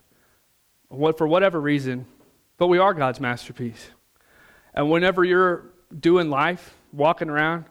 for 0.90 1.28
whatever 1.28 1.60
reason, 1.60 2.06
but 2.58 2.68
we 2.68 2.78
are 2.78 2.94
God's 2.94 3.20
masterpiece. 3.20 3.90
And 4.74 4.90
whenever 4.90 5.24
you're 5.24 5.66
doing 5.98 6.30
life, 6.30 6.76
walking 6.92 7.30
around, 7.30 7.66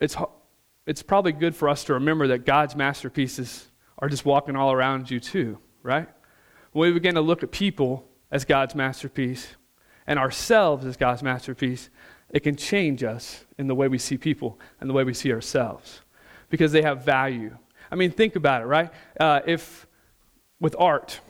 it's, 0.00 0.16
it's 0.86 1.02
probably 1.02 1.32
good 1.32 1.56
for 1.56 1.68
us 1.68 1.84
to 1.84 1.94
remember 1.94 2.28
that 2.28 2.44
God's 2.44 2.76
masterpieces 2.76 3.68
are 3.98 4.08
just 4.08 4.24
walking 4.24 4.56
all 4.56 4.72
around 4.72 5.10
you 5.10 5.20
too, 5.20 5.58
right? 5.82 6.08
When 6.72 6.88
we 6.88 6.94
begin 6.94 7.14
to 7.14 7.20
look 7.20 7.42
at 7.42 7.50
people 7.50 8.08
as 8.30 8.44
God's 8.44 8.74
masterpiece 8.74 9.56
and 10.06 10.18
ourselves 10.18 10.84
as 10.86 10.96
God's 10.96 11.22
masterpiece, 11.22 11.90
it 12.30 12.40
can 12.40 12.56
change 12.56 13.02
us 13.02 13.44
in 13.56 13.66
the 13.66 13.74
way 13.74 13.88
we 13.88 13.98
see 13.98 14.18
people 14.18 14.58
and 14.80 14.88
the 14.88 14.94
way 14.94 15.04
we 15.04 15.14
see 15.14 15.32
ourselves 15.32 16.02
because 16.50 16.72
they 16.72 16.82
have 16.82 17.04
value 17.04 17.56
I 17.90 17.96
mean, 17.96 18.10
think 18.10 18.36
about 18.36 18.62
it, 18.62 18.66
right? 18.66 18.90
Uh, 19.18 19.40
if 19.46 19.86
with 20.60 20.76
art, 20.78 21.20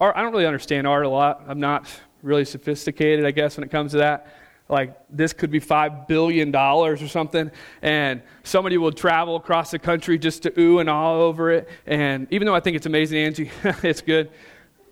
art, 0.00 0.16
I 0.16 0.22
don't 0.22 0.32
really 0.32 0.46
understand 0.46 0.86
art 0.86 1.04
a 1.04 1.08
lot. 1.08 1.44
I'm 1.48 1.60
not 1.60 1.88
really 2.22 2.44
sophisticated, 2.44 3.24
I 3.24 3.30
guess, 3.30 3.56
when 3.56 3.64
it 3.64 3.70
comes 3.70 3.92
to 3.92 3.98
that. 3.98 4.26
Like, 4.68 4.96
this 5.08 5.32
could 5.32 5.50
be 5.50 5.60
$5 5.60 6.08
billion 6.08 6.54
or 6.54 6.96
something, 6.96 7.52
and 7.82 8.22
somebody 8.42 8.78
will 8.78 8.90
travel 8.90 9.36
across 9.36 9.70
the 9.70 9.78
country 9.78 10.18
just 10.18 10.42
to 10.42 10.60
ooh 10.60 10.80
and 10.80 10.90
ah 10.90 11.12
over 11.12 11.52
it. 11.52 11.68
And 11.86 12.26
even 12.32 12.46
though 12.46 12.54
I 12.54 12.60
think 12.60 12.76
it's 12.76 12.86
amazing, 12.86 13.18
Angie, 13.18 13.50
it's 13.82 14.00
good, 14.00 14.30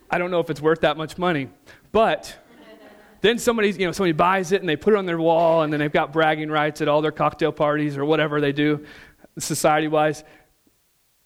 I 0.08 0.18
don't 0.18 0.30
know 0.30 0.38
if 0.38 0.48
it's 0.48 0.60
worth 0.60 0.82
that 0.82 0.96
much 0.96 1.18
money. 1.18 1.48
But 1.90 2.36
then 3.20 3.38
somebody, 3.38 3.70
you 3.72 3.86
know, 3.86 3.92
somebody 3.92 4.12
buys 4.12 4.52
it 4.52 4.60
and 4.60 4.68
they 4.68 4.76
put 4.76 4.94
it 4.94 4.96
on 4.96 5.06
their 5.06 5.18
wall, 5.18 5.62
and 5.62 5.72
then 5.72 5.80
they've 5.80 5.92
got 5.92 6.12
bragging 6.12 6.50
rights 6.50 6.80
at 6.80 6.86
all 6.86 7.02
their 7.02 7.10
cocktail 7.10 7.50
parties 7.50 7.96
or 7.96 8.04
whatever 8.04 8.40
they 8.40 8.52
do, 8.52 8.84
society 9.38 9.88
wise. 9.88 10.22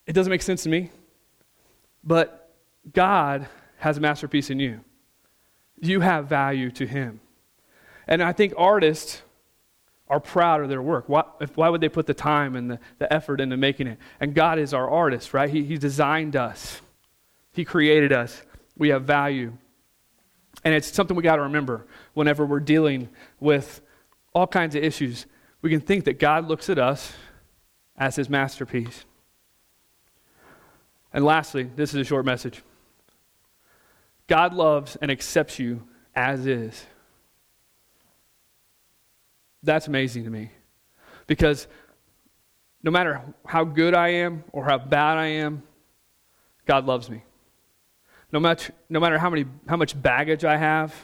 It 0.09 0.15
doesn't 0.15 0.31
make 0.31 0.43
sense 0.43 0.63
to 0.63 0.71
me. 0.71 0.91
But 2.03 2.51
God 2.93 3.47
has 3.77 3.99
a 3.99 4.01
masterpiece 4.01 4.49
in 4.49 4.59
you. 4.59 4.81
You 5.81 6.01
have 6.01 6.27
value 6.27 6.71
to 6.73 6.87
Him. 6.87 7.21
And 8.09 8.23
I 8.23 8.33
think 8.33 8.55
artists 8.57 9.21
are 10.09 10.19
proud 10.19 10.63
of 10.63 10.71
their 10.71 10.81
work. 10.81 11.05
Why, 11.09 11.25
if, 11.43 11.55
why 11.59 11.69
would 11.69 11.83
they 11.83 11.91
put 11.91 12.07
the 12.07 12.15
time 12.15 12.57
and 12.57 12.71
the, 12.71 12.79
the 12.99 13.13
effort 13.13 13.39
into 13.39 13.59
making 13.59 13.87
it? 13.87 13.99
And 14.19 14.35
God 14.35 14.59
is 14.59 14.73
our 14.73 14.89
artist, 14.89 15.35
right? 15.35 15.51
He, 15.51 15.63
he 15.63 15.77
designed 15.77 16.35
us, 16.35 16.81
He 17.53 17.65
created 17.65 18.11
us. 18.11 18.43
We 18.79 18.89
have 18.89 19.05
value. 19.05 19.53
And 20.65 20.75
it's 20.75 20.91
something 20.91 21.17
we 21.17 21.23
got 21.23 21.37
to 21.37 21.43
remember 21.43 21.87
whenever 22.15 22.47
we're 22.47 22.61
dealing 22.61 23.11
with 23.41 23.83
all 24.33 24.47
kinds 24.47 24.75
of 24.75 24.83
issues. 24.83 25.27
We 25.61 25.69
can 25.69 25.81
think 25.81 26.05
that 26.05 26.19
God 26.19 26.49
looks 26.49 26.71
at 26.71 26.79
us 26.79 27.13
as 27.97 28.17
His 28.17 28.31
masterpiece. 28.31 29.05
And 31.13 31.25
lastly, 31.25 31.71
this 31.75 31.95
is 31.95 32.01
a 32.01 32.05
short 32.05 32.25
message 32.25 32.63
God 34.27 34.53
loves 34.53 34.97
and 34.97 35.11
accepts 35.11 35.59
you 35.59 35.83
as 36.15 36.47
is. 36.47 36.87
That's 39.63 39.89
amazing 39.89 40.25
to 40.25 40.31
me. 40.31 40.51
Because 41.27 41.67
no 42.83 42.91
matter 42.91 43.23
how 43.47 43.65
good 43.65 43.95
I 43.95 44.09
am 44.09 44.45
or 44.53 44.65
how 44.65 44.79
bad 44.79 45.19
I 45.19 45.27
am, 45.27 45.63
God 46.67 46.87
loves 46.87 47.11
me. 47.11 47.25
No, 48.31 48.39
much, 48.39 48.71
no 48.89 49.01
matter 49.01 49.19
how, 49.19 49.31
many, 49.31 49.47
how 49.67 49.77
much 49.77 50.01
baggage 50.01 50.45
I 50.45 50.59
have, 50.59 50.95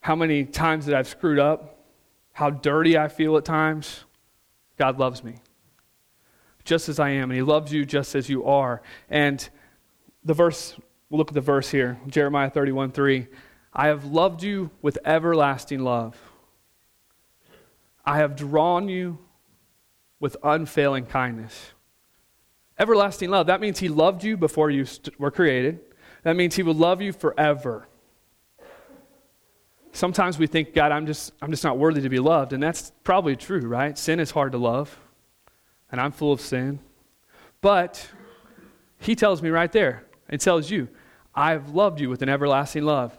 how 0.00 0.14
many 0.14 0.44
times 0.44 0.86
that 0.86 0.94
I've 0.94 1.08
screwed 1.08 1.38
up, 1.38 1.84
how 2.32 2.50
dirty 2.50 2.98
I 2.98 3.08
feel 3.08 3.36
at 3.38 3.46
times, 3.46 4.04
God 4.76 4.98
loves 4.98 5.24
me 5.24 5.36
just 6.66 6.88
as 6.90 6.98
I 7.00 7.10
am, 7.10 7.30
and 7.30 7.36
He 7.36 7.42
loves 7.42 7.72
you 7.72 7.86
just 7.86 8.14
as 8.14 8.28
you 8.28 8.44
are. 8.44 8.82
And 9.08 9.48
the 10.24 10.34
verse, 10.34 10.76
we'll 11.08 11.18
look 11.18 11.28
at 11.28 11.34
the 11.34 11.40
verse 11.40 11.70
here 11.70 11.98
Jeremiah 12.08 12.50
31 12.50 12.92
3. 12.92 13.26
I 13.72 13.86
have 13.86 14.04
loved 14.04 14.42
you 14.42 14.70
with 14.82 14.98
everlasting 15.04 15.80
love. 15.80 16.18
I 18.04 18.18
have 18.18 18.36
drawn 18.36 18.88
you 18.88 19.18
with 20.20 20.36
unfailing 20.42 21.06
kindness. 21.06 21.72
Everlasting 22.78 23.30
love. 23.30 23.46
That 23.46 23.60
means 23.60 23.78
He 23.78 23.88
loved 23.88 24.24
you 24.24 24.36
before 24.36 24.70
you 24.70 24.84
st- 24.84 25.18
were 25.18 25.30
created. 25.30 25.80
That 26.22 26.36
means 26.36 26.56
He 26.56 26.62
will 26.62 26.74
love 26.74 27.00
you 27.00 27.12
forever. 27.12 27.86
Sometimes 29.92 30.38
we 30.38 30.46
think, 30.46 30.74
God, 30.74 30.92
I'm 30.92 31.06
just, 31.06 31.32
I'm 31.40 31.50
just 31.50 31.64
not 31.64 31.78
worthy 31.78 32.02
to 32.02 32.08
be 32.10 32.18
loved. 32.18 32.52
And 32.52 32.62
that's 32.62 32.92
probably 33.02 33.34
true, 33.34 33.60
right? 33.60 33.96
Sin 33.96 34.20
is 34.20 34.30
hard 34.30 34.52
to 34.52 34.58
love 34.58 34.98
and 35.90 36.00
I'm 36.00 36.12
full 36.12 36.32
of 36.32 36.40
sin. 36.40 36.78
But 37.60 38.08
he 38.98 39.14
tells 39.14 39.42
me 39.42 39.50
right 39.50 39.70
there, 39.70 40.04
and 40.28 40.40
tells 40.40 40.70
you, 40.70 40.88
I've 41.34 41.70
loved 41.70 42.00
you 42.00 42.08
with 42.08 42.22
an 42.22 42.28
everlasting 42.28 42.84
love. 42.84 43.16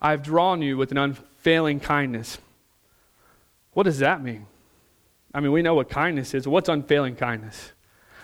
I've 0.00 0.22
drawn 0.22 0.62
you 0.62 0.76
with 0.76 0.90
an 0.90 0.98
unfailing 0.98 1.80
kindness. 1.80 2.38
What 3.72 3.84
does 3.84 3.98
that 3.98 4.22
mean? 4.22 4.46
I 5.32 5.40
mean, 5.40 5.52
we 5.52 5.62
know 5.62 5.74
what 5.74 5.88
kindness 5.88 6.34
is. 6.34 6.46
What's 6.48 6.68
unfailing 6.68 7.16
kindness? 7.16 7.72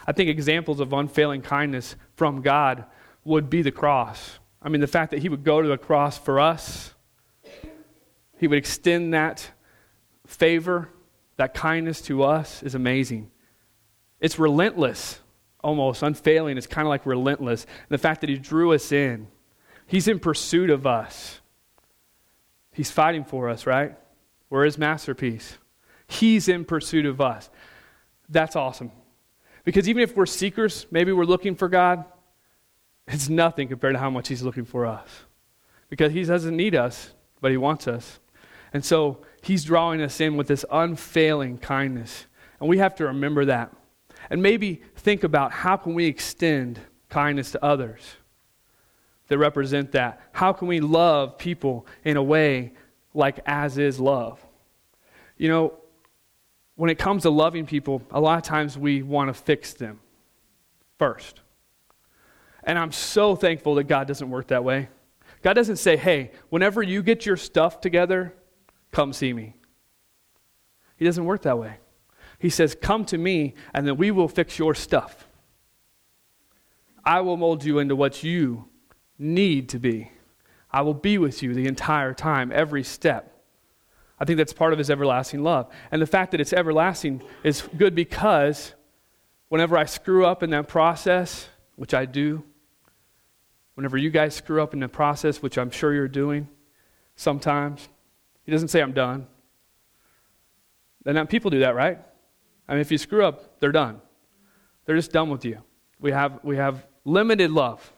I 0.06 0.12
think 0.12 0.28
examples 0.28 0.80
of 0.80 0.92
unfailing 0.92 1.42
kindness 1.42 1.96
from 2.16 2.42
God 2.42 2.84
would 3.24 3.48
be 3.48 3.62
the 3.62 3.70
cross. 3.70 4.38
I 4.62 4.68
mean, 4.68 4.80
the 4.80 4.86
fact 4.86 5.10
that 5.10 5.20
He 5.20 5.28
would 5.28 5.44
go 5.44 5.62
to 5.62 5.68
the 5.68 5.78
cross 5.78 6.18
for 6.18 6.40
us, 6.40 6.94
He 8.38 8.46
would 8.46 8.58
extend 8.58 9.14
that 9.14 9.50
favor, 10.26 10.88
that 11.36 11.54
kindness 11.54 12.00
to 12.02 12.22
us 12.22 12.62
is 12.62 12.74
amazing. 12.74 13.30
It's 14.20 14.38
relentless, 14.38 15.20
almost 15.62 16.02
unfailing. 16.02 16.56
It's 16.56 16.66
kind 16.66 16.86
of 16.86 16.90
like 16.90 17.06
relentless. 17.06 17.64
And 17.64 17.90
the 17.90 17.98
fact 17.98 18.20
that 18.20 18.30
He 18.30 18.36
drew 18.36 18.72
us 18.72 18.92
in, 18.92 19.28
He's 19.86 20.08
in 20.08 20.18
pursuit 20.18 20.70
of 20.70 20.86
us. 20.86 21.40
He's 22.72 22.90
fighting 22.90 23.24
for 23.24 23.48
us, 23.48 23.66
right? 23.66 23.96
We're 24.50 24.64
His 24.64 24.78
masterpiece. 24.78 25.58
He's 26.06 26.48
in 26.48 26.64
pursuit 26.64 27.06
of 27.06 27.20
us. 27.20 27.50
That's 28.28 28.56
awesome. 28.56 28.92
Because 29.64 29.88
even 29.88 30.02
if 30.02 30.16
we're 30.16 30.26
seekers, 30.26 30.86
maybe 30.90 31.12
we're 31.12 31.24
looking 31.24 31.54
for 31.54 31.68
God, 31.68 32.04
it's 33.06 33.28
nothing 33.28 33.68
compared 33.68 33.94
to 33.94 33.98
how 33.98 34.10
much 34.10 34.28
He's 34.28 34.42
looking 34.42 34.64
for 34.64 34.86
us. 34.86 35.08
Because 35.88 36.12
He 36.12 36.22
doesn't 36.24 36.56
need 36.56 36.74
us, 36.74 37.10
but 37.40 37.50
He 37.50 37.56
wants 37.56 37.88
us. 37.88 38.20
And 38.72 38.84
so 38.84 39.18
He's 39.44 39.62
drawing 39.62 40.00
us 40.00 40.20
in 40.20 40.36
with 40.36 40.46
this 40.46 40.64
unfailing 40.70 41.58
kindness. 41.58 42.26
And 42.60 42.68
we 42.68 42.78
have 42.78 42.94
to 42.96 43.04
remember 43.04 43.44
that. 43.44 43.74
And 44.30 44.42
maybe 44.42 44.80
think 44.96 45.22
about 45.22 45.52
how 45.52 45.76
can 45.76 45.92
we 45.92 46.06
extend 46.06 46.80
kindness 47.10 47.50
to 47.52 47.62
others 47.62 48.00
that 49.28 49.36
represent 49.36 49.92
that? 49.92 50.20
How 50.32 50.54
can 50.54 50.66
we 50.66 50.80
love 50.80 51.36
people 51.36 51.86
in 52.04 52.16
a 52.16 52.22
way 52.22 52.72
like 53.12 53.38
as 53.44 53.76
is 53.76 54.00
love? 54.00 54.44
You 55.36 55.48
know, 55.48 55.74
when 56.76 56.88
it 56.88 56.98
comes 56.98 57.22
to 57.24 57.30
loving 57.30 57.66
people, 57.66 58.00
a 58.10 58.20
lot 58.20 58.38
of 58.38 58.44
times 58.44 58.78
we 58.78 59.02
want 59.02 59.28
to 59.28 59.34
fix 59.34 59.74
them 59.74 60.00
first. 60.98 61.40
And 62.62 62.78
I'm 62.78 62.92
so 62.92 63.36
thankful 63.36 63.74
that 63.74 63.84
God 63.84 64.08
doesn't 64.08 64.30
work 64.30 64.46
that 64.46 64.64
way. 64.64 64.88
God 65.42 65.52
doesn't 65.52 65.76
say, 65.76 65.98
hey, 65.98 66.30
whenever 66.48 66.82
you 66.82 67.02
get 67.02 67.26
your 67.26 67.36
stuff 67.36 67.82
together, 67.82 68.32
come 68.94 69.12
see 69.12 69.32
me. 69.32 69.56
He 70.96 71.04
doesn't 71.04 71.24
work 71.24 71.42
that 71.42 71.58
way. 71.58 71.78
He 72.38 72.48
says, 72.48 72.76
come 72.80 73.04
to 73.06 73.18
me, 73.18 73.54
and 73.74 73.86
then 73.86 73.96
we 73.96 74.10
will 74.10 74.28
fix 74.28 74.58
your 74.58 74.74
stuff. 74.74 75.26
I 77.04 77.20
will 77.20 77.36
mold 77.36 77.64
you 77.64 77.80
into 77.80 77.96
what 77.96 78.22
you 78.22 78.68
need 79.18 79.68
to 79.70 79.78
be. 79.78 80.12
I 80.70 80.82
will 80.82 80.94
be 80.94 81.18
with 81.18 81.42
you 81.42 81.54
the 81.54 81.66
entire 81.66 82.14
time, 82.14 82.52
every 82.54 82.84
step. 82.84 83.42
I 84.18 84.24
think 84.24 84.38
that's 84.38 84.52
part 84.52 84.72
of 84.72 84.78
his 84.78 84.90
everlasting 84.90 85.42
love. 85.42 85.70
And 85.90 86.00
the 86.00 86.06
fact 86.06 86.30
that 86.30 86.40
it's 86.40 86.52
everlasting 86.52 87.22
is 87.42 87.62
good 87.76 87.94
because 87.94 88.74
whenever 89.48 89.76
I 89.76 89.84
screw 89.86 90.24
up 90.24 90.42
in 90.42 90.50
that 90.50 90.68
process, 90.68 91.48
which 91.74 91.94
I 91.94 92.04
do, 92.04 92.44
whenever 93.74 93.96
you 93.96 94.10
guys 94.10 94.34
screw 94.34 94.62
up 94.62 94.72
in 94.72 94.80
the 94.80 94.88
process, 94.88 95.42
which 95.42 95.58
I'm 95.58 95.70
sure 95.70 95.92
you're 95.92 96.08
doing 96.08 96.48
sometimes, 97.16 97.88
he 98.44 98.52
doesn't 98.52 98.68
say 98.68 98.80
I'm 98.80 98.92
done. 98.92 99.26
Then 101.04 101.26
people 101.26 101.50
do 101.50 101.60
that, 101.60 101.74
right? 101.74 101.98
I 102.68 102.72
mean, 102.72 102.80
if 102.80 102.90
you 102.90 102.98
screw 102.98 103.24
up, 103.24 103.60
they're 103.60 103.72
done. 103.72 104.00
They're 104.86 104.96
just 104.96 105.12
done 105.12 105.30
with 105.30 105.44
you. 105.44 105.58
We 105.98 106.12
have, 106.12 106.40
we 106.42 106.56
have 106.56 106.86
limited 107.04 107.50
love. 107.50 107.92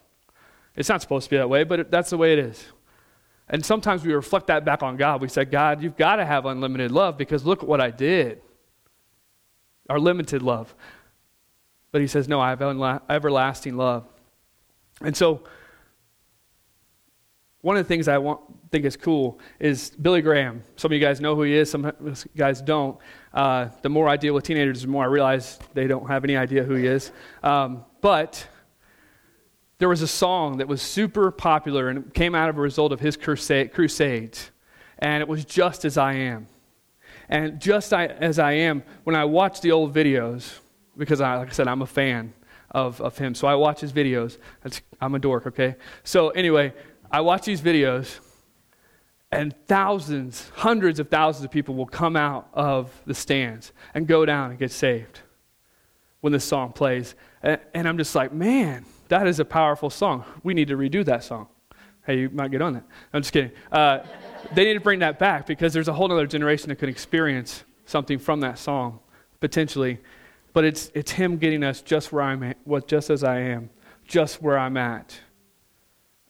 It's 0.74 0.88
not 0.88 1.00
supposed 1.00 1.24
to 1.24 1.30
be 1.30 1.36
that 1.36 1.48
way, 1.48 1.64
but 1.64 1.90
that's 1.90 2.10
the 2.10 2.16
way 2.16 2.32
it 2.32 2.38
is. 2.38 2.64
And 3.48 3.64
sometimes 3.64 4.04
we 4.04 4.12
reflect 4.12 4.48
that 4.48 4.64
back 4.64 4.82
on 4.82 4.96
God. 4.96 5.20
We 5.20 5.28
say, 5.28 5.44
God, 5.44 5.82
you've 5.82 5.96
got 5.96 6.16
to 6.16 6.26
have 6.26 6.46
unlimited 6.46 6.90
love 6.90 7.16
because 7.16 7.44
look 7.44 7.62
at 7.62 7.68
what 7.68 7.80
I 7.80 7.90
did. 7.90 8.40
Our 9.88 10.00
limited 10.00 10.42
love. 10.42 10.74
But 11.92 12.00
he 12.00 12.08
says, 12.08 12.28
No, 12.28 12.40
I 12.40 12.50
have 12.50 12.60
everlasting 13.08 13.76
love. 13.76 14.04
And 15.00 15.16
so, 15.16 15.44
one 17.66 17.76
of 17.76 17.84
the 17.84 17.88
things 17.88 18.06
I 18.06 18.18
want, 18.18 18.40
think 18.70 18.84
is 18.84 18.96
cool 18.96 19.40
is 19.58 19.90
Billy 19.90 20.22
Graham. 20.22 20.62
Some 20.76 20.92
of 20.92 20.94
you 20.94 21.04
guys 21.04 21.20
know 21.20 21.34
who 21.34 21.42
he 21.42 21.52
is, 21.52 21.68
some 21.68 21.92
guys 22.36 22.62
don't. 22.62 22.96
Uh, 23.34 23.70
the 23.82 23.88
more 23.88 24.08
I 24.08 24.16
deal 24.16 24.34
with 24.34 24.44
teenagers, 24.44 24.82
the 24.82 24.86
more 24.86 25.02
I 25.02 25.08
realize 25.08 25.58
they 25.74 25.88
don't 25.88 26.06
have 26.06 26.22
any 26.22 26.36
idea 26.36 26.62
who 26.62 26.74
he 26.74 26.86
is. 26.86 27.10
Um, 27.42 27.84
but 28.00 28.46
there 29.78 29.88
was 29.88 30.00
a 30.00 30.06
song 30.06 30.58
that 30.58 30.68
was 30.68 30.80
super 30.80 31.32
popular 31.32 31.88
and 31.88 32.14
came 32.14 32.36
out 32.36 32.48
of 32.48 32.56
a 32.56 32.60
result 32.60 32.92
of 32.92 33.00
his 33.00 33.16
crusade, 33.16 33.74
crusades. 33.74 34.52
And 35.00 35.20
it 35.20 35.26
was 35.26 35.44
Just 35.44 35.84
As 35.84 35.98
I 35.98 36.12
Am. 36.12 36.46
And 37.28 37.60
just 37.60 37.92
as 37.92 38.38
I 38.38 38.52
am, 38.52 38.84
when 39.02 39.16
I 39.16 39.24
watch 39.24 39.60
the 39.60 39.72
old 39.72 39.92
videos, 39.92 40.60
because 40.96 41.20
I, 41.20 41.34
like 41.34 41.48
I 41.48 41.52
said, 41.52 41.66
I'm 41.66 41.82
a 41.82 41.86
fan 41.86 42.32
of, 42.70 43.00
of 43.00 43.18
him, 43.18 43.34
so 43.34 43.48
I 43.48 43.56
watch 43.56 43.80
his 43.80 43.92
videos. 43.92 44.38
That's, 44.62 44.80
I'm 45.00 45.14
a 45.14 45.18
dork, 45.18 45.46
okay? 45.46 45.76
So, 46.04 46.30
anyway, 46.30 46.72
I 47.10 47.20
watch 47.20 47.44
these 47.44 47.60
videos, 47.60 48.18
and 49.30 49.54
thousands, 49.66 50.50
hundreds 50.54 50.98
of 51.00 51.08
thousands 51.08 51.44
of 51.44 51.50
people 51.50 51.74
will 51.74 51.86
come 51.86 52.16
out 52.16 52.48
of 52.52 52.90
the 53.06 53.14
stands 53.14 53.72
and 53.94 54.06
go 54.06 54.24
down 54.24 54.50
and 54.50 54.58
get 54.58 54.70
saved 54.70 55.20
when 56.20 56.32
this 56.32 56.44
song 56.44 56.72
plays. 56.72 57.14
And, 57.42 57.60
and 57.74 57.88
I'm 57.88 57.98
just 57.98 58.14
like, 58.14 58.32
man, 58.32 58.84
that 59.08 59.26
is 59.26 59.40
a 59.40 59.44
powerful 59.44 59.90
song. 59.90 60.24
We 60.42 60.54
need 60.54 60.68
to 60.68 60.76
redo 60.76 61.04
that 61.04 61.24
song. 61.24 61.48
Hey, 62.06 62.20
you 62.20 62.30
might 62.30 62.50
get 62.52 62.62
on 62.62 62.74
that. 62.74 62.84
I'm 63.12 63.22
just 63.22 63.32
kidding. 63.32 63.50
Uh, 63.70 64.00
they 64.54 64.64
need 64.64 64.74
to 64.74 64.80
bring 64.80 65.00
that 65.00 65.18
back 65.18 65.46
because 65.46 65.72
there's 65.72 65.88
a 65.88 65.92
whole 65.92 66.10
other 66.12 66.26
generation 66.26 66.68
that 66.68 66.76
could 66.76 66.88
experience 66.88 67.64
something 67.84 68.18
from 68.18 68.40
that 68.40 68.58
song, 68.58 69.00
potentially. 69.40 69.98
But 70.52 70.64
it's, 70.64 70.90
it's 70.94 71.10
him 71.10 71.36
getting 71.36 71.64
us 71.64 71.82
just 71.82 72.12
where 72.12 72.22
I'm 72.22 72.42
at, 72.44 72.58
what, 72.64 72.86
just 72.86 73.10
as 73.10 73.24
I 73.24 73.40
am, 73.40 73.70
just 74.06 74.40
where 74.40 74.56
I'm 74.56 74.76
at. 74.76 75.18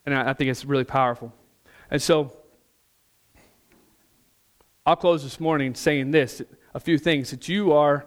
And 0.06 0.14
I, 0.14 0.30
I 0.30 0.32
think 0.32 0.50
it's 0.50 0.64
really 0.64 0.84
powerful. 0.84 1.34
And 1.90 2.00
so 2.00 2.32
I'll 4.86 4.96
close 4.96 5.24
this 5.24 5.40
morning 5.40 5.74
saying 5.74 6.12
this 6.12 6.40
a 6.72 6.80
few 6.80 6.96
things 6.96 7.30
that 7.30 7.48
you 7.48 7.72
are 7.72 8.06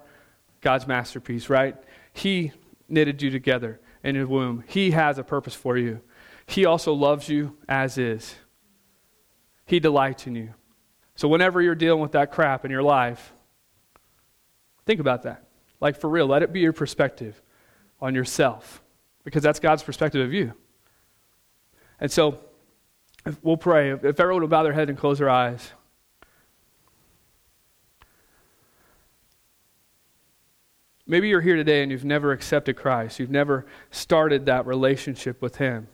God's 0.62 0.88
masterpiece, 0.88 1.50
right? 1.50 1.76
He 2.14 2.54
knitted 2.88 3.22
you 3.22 3.30
together 3.30 3.80
in 4.04 4.16
his 4.16 4.28
womb. 4.28 4.64
He 4.68 4.92
has 4.92 5.18
a 5.18 5.24
purpose 5.24 5.54
for 5.54 5.78
you. 5.78 6.02
He 6.46 6.66
also 6.66 6.94
loves 6.94 7.30
you 7.30 7.58
as 7.68 7.98
is. 7.98 8.36
He 9.66 9.80
delights 9.80 10.26
in 10.26 10.36
you. 10.36 10.54
So 11.16 11.28
whenever 11.28 11.62
you're 11.62 11.76
dealing 11.76 12.02
with 12.02 12.14
that 12.14 12.32
crap 12.32 12.66
in 12.66 12.72
your 12.72 12.82
life, 12.82 13.34
think 14.86 15.00
about 15.00 15.24
that. 15.24 15.44
Like 15.82 16.00
for 16.00 16.10
real, 16.10 16.28
let 16.28 16.44
it 16.44 16.54
be 16.54 16.62
your 16.62 16.74
perspective 16.74 17.42
on 18.02 18.16
yourself 18.16 18.82
because 19.24 19.44
that's 19.44 19.60
God's 19.60 19.84
perspective 19.84 20.26
of 20.26 20.34
you. 20.34 20.54
And 22.00 22.12
so 22.12 22.40
we'll 23.42 23.58
pray. 23.58 23.92
If 23.92 24.20
everyone 24.20 24.42
will 24.42 24.50
bow 24.50 24.64
their 24.64 24.74
head 24.74 24.90
and 24.90 24.98
close 24.98 25.20
their 25.20 25.30
eyes. 25.30 25.72
Maybe 31.06 31.28
you're 31.28 31.42
here 31.42 31.56
today 31.56 31.82
and 31.82 31.92
you've 31.92 32.06
never 32.06 32.32
accepted 32.32 32.76
Christ. 32.76 33.20
You've 33.20 33.32
never 33.32 33.66
started 33.90 34.46
that 34.46 34.68
relationship 34.68 35.42
with 35.42 35.56
Him. 35.56 35.88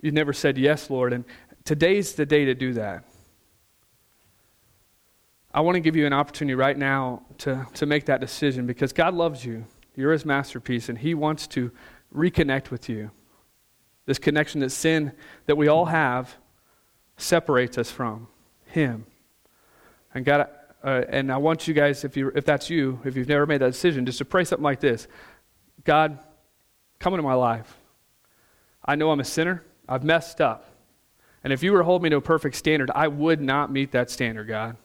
You've 0.00 0.14
never 0.14 0.32
said, 0.32 0.58
Yes, 0.58 0.90
Lord. 0.90 1.12
And 1.12 1.24
today's 1.64 2.14
the 2.14 2.26
day 2.26 2.44
to 2.44 2.54
do 2.54 2.72
that. 2.72 3.04
I 5.54 5.60
want 5.60 5.76
to 5.76 5.80
give 5.80 5.96
you 5.96 6.04
an 6.04 6.12
opportunity 6.12 6.54
right 6.54 6.76
now 6.76 7.22
to, 7.38 7.66
to 7.74 7.86
make 7.86 8.06
that 8.06 8.20
decision 8.20 8.66
because 8.66 8.92
God 8.92 9.14
loves 9.14 9.44
you. 9.44 9.64
You're 9.94 10.12
His 10.12 10.26
masterpiece, 10.26 10.88
and 10.88 10.98
He 10.98 11.14
wants 11.14 11.46
to 11.48 11.70
reconnect 12.16 12.70
with 12.70 12.88
you. 12.88 13.10
This 14.06 14.18
connection 14.18 14.60
that 14.60 14.70
sin 14.70 15.12
that 15.46 15.56
we 15.56 15.68
all 15.68 15.86
have 15.86 16.34
separates 17.16 17.78
us 17.78 17.90
from 17.90 18.28
Him. 18.66 19.06
And 20.14 20.24
God, 20.24 20.48
uh, 20.82 21.02
and 21.08 21.30
I 21.30 21.36
want 21.36 21.68
you 21.68 21.74
guys, 21.74 22.04
if, 22.04 22.16
you, 22.16 22.32
if 22.34 22.44
that's 22.44 22.70
you, 22.70 23.00
if 23.04 23.16
you've 23.16 23.28
never 23.28 23.46
made 23.46 23.60
that 23.60 23.72
decision, 23.72 24.06
just 24.06 24.18
to 24.18 24.24
pray 24.24 24.44
something 24.44 24.64
like 24.64 24.80
this 24.80 25.08
God, 25.84 26.18
come 26.98 27.12
into 27.14 27.22
my 27.22 27.34
life. 27.34 27.76
I 28.84 28.94
know 28.94 29.10
I'm 29.10 29.20
a 29.20 29.24
sinner, 29.24 29.64
I've 29.88 30.04
messed 30.04 30.40
up. 30.40 30.72
And 31.42 31.52
if 31.52 31.62
you 31.62 31.72
were 31.72 31.78
to 31.78 31.84
hold 31.84 32.02
me 32.02 32.10
to 32.10 32.16
a 32.16 32.20
perfect 32.20 32.56
standard, 32.56 32.90
I 32.94 33.08
would 33.08 33.40
not 33.40 33.70
meet 33.70 33.92
that 33.92 34.10
standard, 34.10 34.48
God. 34.48 34.76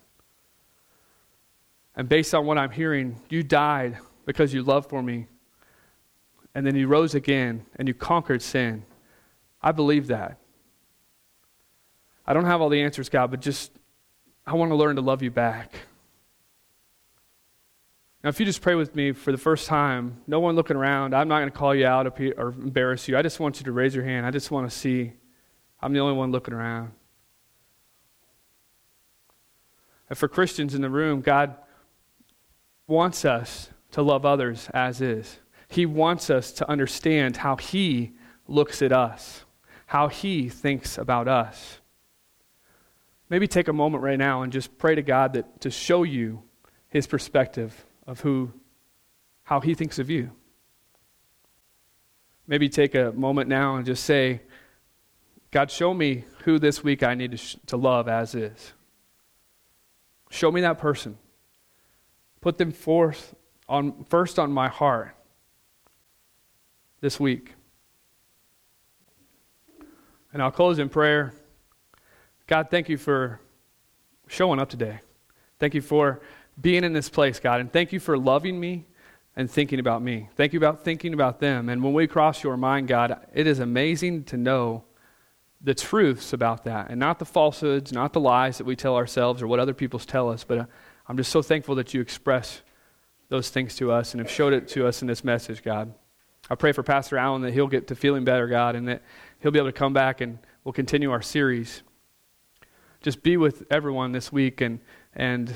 And 1.96 2.08
based 2.08 2.34
on 2.34 2.46
what 2.46 2.58
I'm 2.58 2.72
hearing, 2.72 3.20
you 3.30 3.44
died 3.44 3.98
because 4.26 4.54
you 4.54 4.64
loved 4.64 4.90
for 4.90 5.02
me. 5.02 5.28
And 6.54 6.66
then 6.66 6.76
you 6.76 6.88
rose 6.88 7.16
again 7.16 7.66
and 7.76 7.88
you 7.88 7.94
conquered 7.94 8.42
sin. 8.42 8.84
I 9.62 9.72
believe 9.72 10.08
that. 10.08 10.38
I 12.26 12.34
don't 12.34 12.46
have 12.46 12.62
all 12.62 12.70
the 12.70 12.82
answers, 12.82 13.10
God, 13.10 13.32
but 13.32 13.42
just 13.42 13.72
I 14.46 14.54
want 14.54 14.72
to 14.72 14.76
learn 14.76 14.96
to 14.96 15.02
love 15.02 15.22
you 15.22 15.32
back. 15.32 15.74
Now, 18.24 18.30
if 18.30 18.40
you 18.40 18.46
just 18.46 18.62
pray 18.62 18.76
with 18.76 18.96
me 18.96 19.14
for 19.14 19.32
the 19.32 19.38
first 19.38 19.68
time, 19.68 20.22
no 20.28 20.40
one 20.40 20.56
looking 20.56 20.78
around, 20.78 21.16
I'm 21.16 21.28
not 21.28 21.40
going 21.40 21.52
to 21.52 21.58
call 21.58 21.74
you 21.74 21.88
out 21.88 22.06
or 22.38 22.50
embarrass 22.50 23.08
you. 23.08 23.18
I 23.18 23.24
just 23.24 23.40
want 23.40 23.60
you 23.60 23.66
to 23.66 23.72
raise 23.72 23.96
your 23.96 24.06
hand. 24.06 24.26
I 24.26 24.32
just 24.32 24.52
want 24.52 24.70
to 24.70 24.76
see 24.76 25.14
I'm 25.82 25.94
the 25.94 26.00
only 26.00 26.16
one 26.16 26.32
looking 26.32 26.54
around. 26.54 26.92
And 30.10 30.18
for 30.18 30.28
Christians 30.28 30.76
in 30.76 30.82
the 30.82 30.90
room, 30.90 31.22
God 31.22 31.56
wants 32.86 33.26
us 33.26 33.70
to 33.92 34.02
love 34.02 34.26
others 34.26 34.70
as 34.74 35.02
is. 35.02 35.40
He 35.72 35.86
wants 35.86 36.30
us 36.30 36.52
to 36.52 36.70
understand 36.70 37.38
how 37.38 37.56
He 37.56 38.12
looks 38.46 38.82
at 38.82 38.92
us, 38.92 39.46
how 39.86 40.10
He 40.10 40.50
thinks 40.50 40.98
about 40.98 41.30
us. 41.30 41.80
Maybe 43.30 43.48
take 43.48 43.70
a 43.70 43.74
moment 43.74 44.04
right 44.04 44.20
now 44.20 44.42
and 44.42 44.52
just 44.52 44.78
pray 44.78 44.96
to 44.96 45.02
God 45.02 45.32
that, 45.32 45.62
to 45.62 45.72
show 45.72 46.04
you 46.04 46.44
His 46.90 47.08
perspective 47.08 47.86
of 48.06 48.20
who, 48.20 48.52
how 49.44 49.62
He 49.62 49.74
thinks 49.74 49.98
of 49.98 50.10
you. 50.10 50.32
Maybe 52.48 52.68
take 52.68 52.94
a 52.94 53.14
moment 53.14 53.48
now 53.48 53.78
and 53.78 53.86
just 53.86 54.04
say, 54.04 54.42
God, 55.52 55.72
show 55.72 55.94
me 55.94 56.26
who 56.44 56.60
this 56.60 56.84
week 56.84 57.02
I 57.02 57.16
need 57.16 57.32
to, 57.32 57.38
sh- 57.38 57.56
to 57.68 57.78
love 57.78 58.10
as 58.10 58.36
is. 58.36 58.74
Show 60.30 60.52
me 60.52 60.60
that 60.60 60.80
person. 60.80 61.18
Put 62.42 62.58
them 62.58 62.74
forth 62.74 63.34
on, 63.70 64.04
first 64.10 64.38
on 64.38 64.52
my 64.52 64.68
heart 64.68 65.16
this 67.02 67.20
week. 67.20 67.54
And 70.32 70.42
I'll 70.42 70.52
close 70.52 70.80
in 70.80 70.88
prayer. 70.88 71.34
God, 72.48 72.70
thank 72.70 72.88
you 72.88 72.98
for 72.98 73.40
showing 74.28 74.60
up 74.60 74.70
today. 74.70 75.02
Thank 75.60 75.74
you 75.74 75.82
for 75.82 76.22
being 76.60 76.84
in 76.84 76.94
this 76.94 77.10
place, 77.10 77.40
God. 77.40 77.60
And 77.60 77.72
thank 77.72 77.92
you 77.92 78.00
for 78.00 78.18
loving 78.18 78.60
me 78.60 78.86
and 79.36 79.50
thinking 79.50 79.80
about 79.80 80.02
me. 80.02 80.30
Thank 80.36 80.54
you 80.54 80.60
about 80.60 80.84
thinking 80.84 81.14
about 81.14 81.40
them. 81.40 81.70
And 81.70 81.84
when 81.84 81.94
we 81.94 82.08
cross 82.08 82.44
your 82.44 82.58
mind, 82.58 82.88
God, 82.88 83.28
it 83.34 83.48
is 83.48 83.60
amazing 83.60 84.26
to 84.26 84.38
know 84.38 84.84
the 85.64 85.74
truths 85.74 86.34
about 86.34 86.64
that 86.64 86.90
and 86.90 87.00
not 87.00 87.20
the 87.20 87.26
falsehoods, 87.26 87.92
not 87.92 88.14
the 88.14 88.20
lies 88.20 88.58
that 88.58 88.66
we 88.66 88.76
tell 88.76 88.96
ourselves 88.96 89.42
or 89.42 89.48
what 89.48 89.60
other 89.60 89.74
people 89.74 90.00
tell 90.00 90.30
us. 90.30 90.44
But 90.44 90.58
uh, 90.58 90.66
I'm 91.08 91.18
just 91.18 91.32
so 91.32 91.42
thankful 91.42 91.76
that 91.76 91.94
you 91.94 92.02
express 92.02 92.62
those 93.30 93.50
things 93.50 93.76
to 93.78 93.92
us 93.92 94.14
and 94.14 94.20
have 94.20 94.32
showed 94.32 94.54
it 94.54 94.68
to 94.70 94.88
us 94.88 95.02
in 95.02 95.08
this 95.08 95.24
message, 95.24 95.64
God. 95.64 95.94
I 96.52 96.56
pray 96.56 96.74
for 96.74 96.84
Pastor 96.84 97.18
Allen 97.18 97.44
that 97.44 97.54
he'll 97.54 97.66
get 97.68 97.88
to 97.88 97.96
feeling 97.96 98.26
better, 98.26 98.46
God, 98.46 98.76
and 98.76 98.86
that 98.90 99.04
he'll 99.40 99.52
be 99.52 99.60
able 99.60 99.70
to 99.70 99.74
come 99.74 99.94
back 99.94 100.20
and 100.20 100.38
we'll 100.66 100.74
continue 100.74 101.10
our 101.10 101.22
series. 101.22 101.82
Just 103.02 103.24
be 103.24 103.38
with 103.38 103.64
everyone 103.72 104.12
this 104.12 104.34
week 104.34 104.60
and, 104.60 104.82
and 105.16 105.54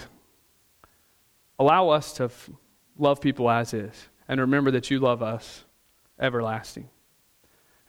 allow 1.59 1.89
us 1.89 2.13
to 2.13 2.23
f- 2.23 2.49
love 2.97 3.19
people 3.19 3.49
as 3.49 3.73
is. 3.73 4.07
And 4.29 4.39
remember 4.39 4.71
that 4.71 4.89
you 4.89 4.99
love 4.99 5.21
us 5.21 5.65
everlasting. 6.17 6.87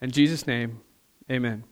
In 0.02 0.10
Jesus' 0.10 0.44
name, 0.44 0.80
amen. 1.30 1.62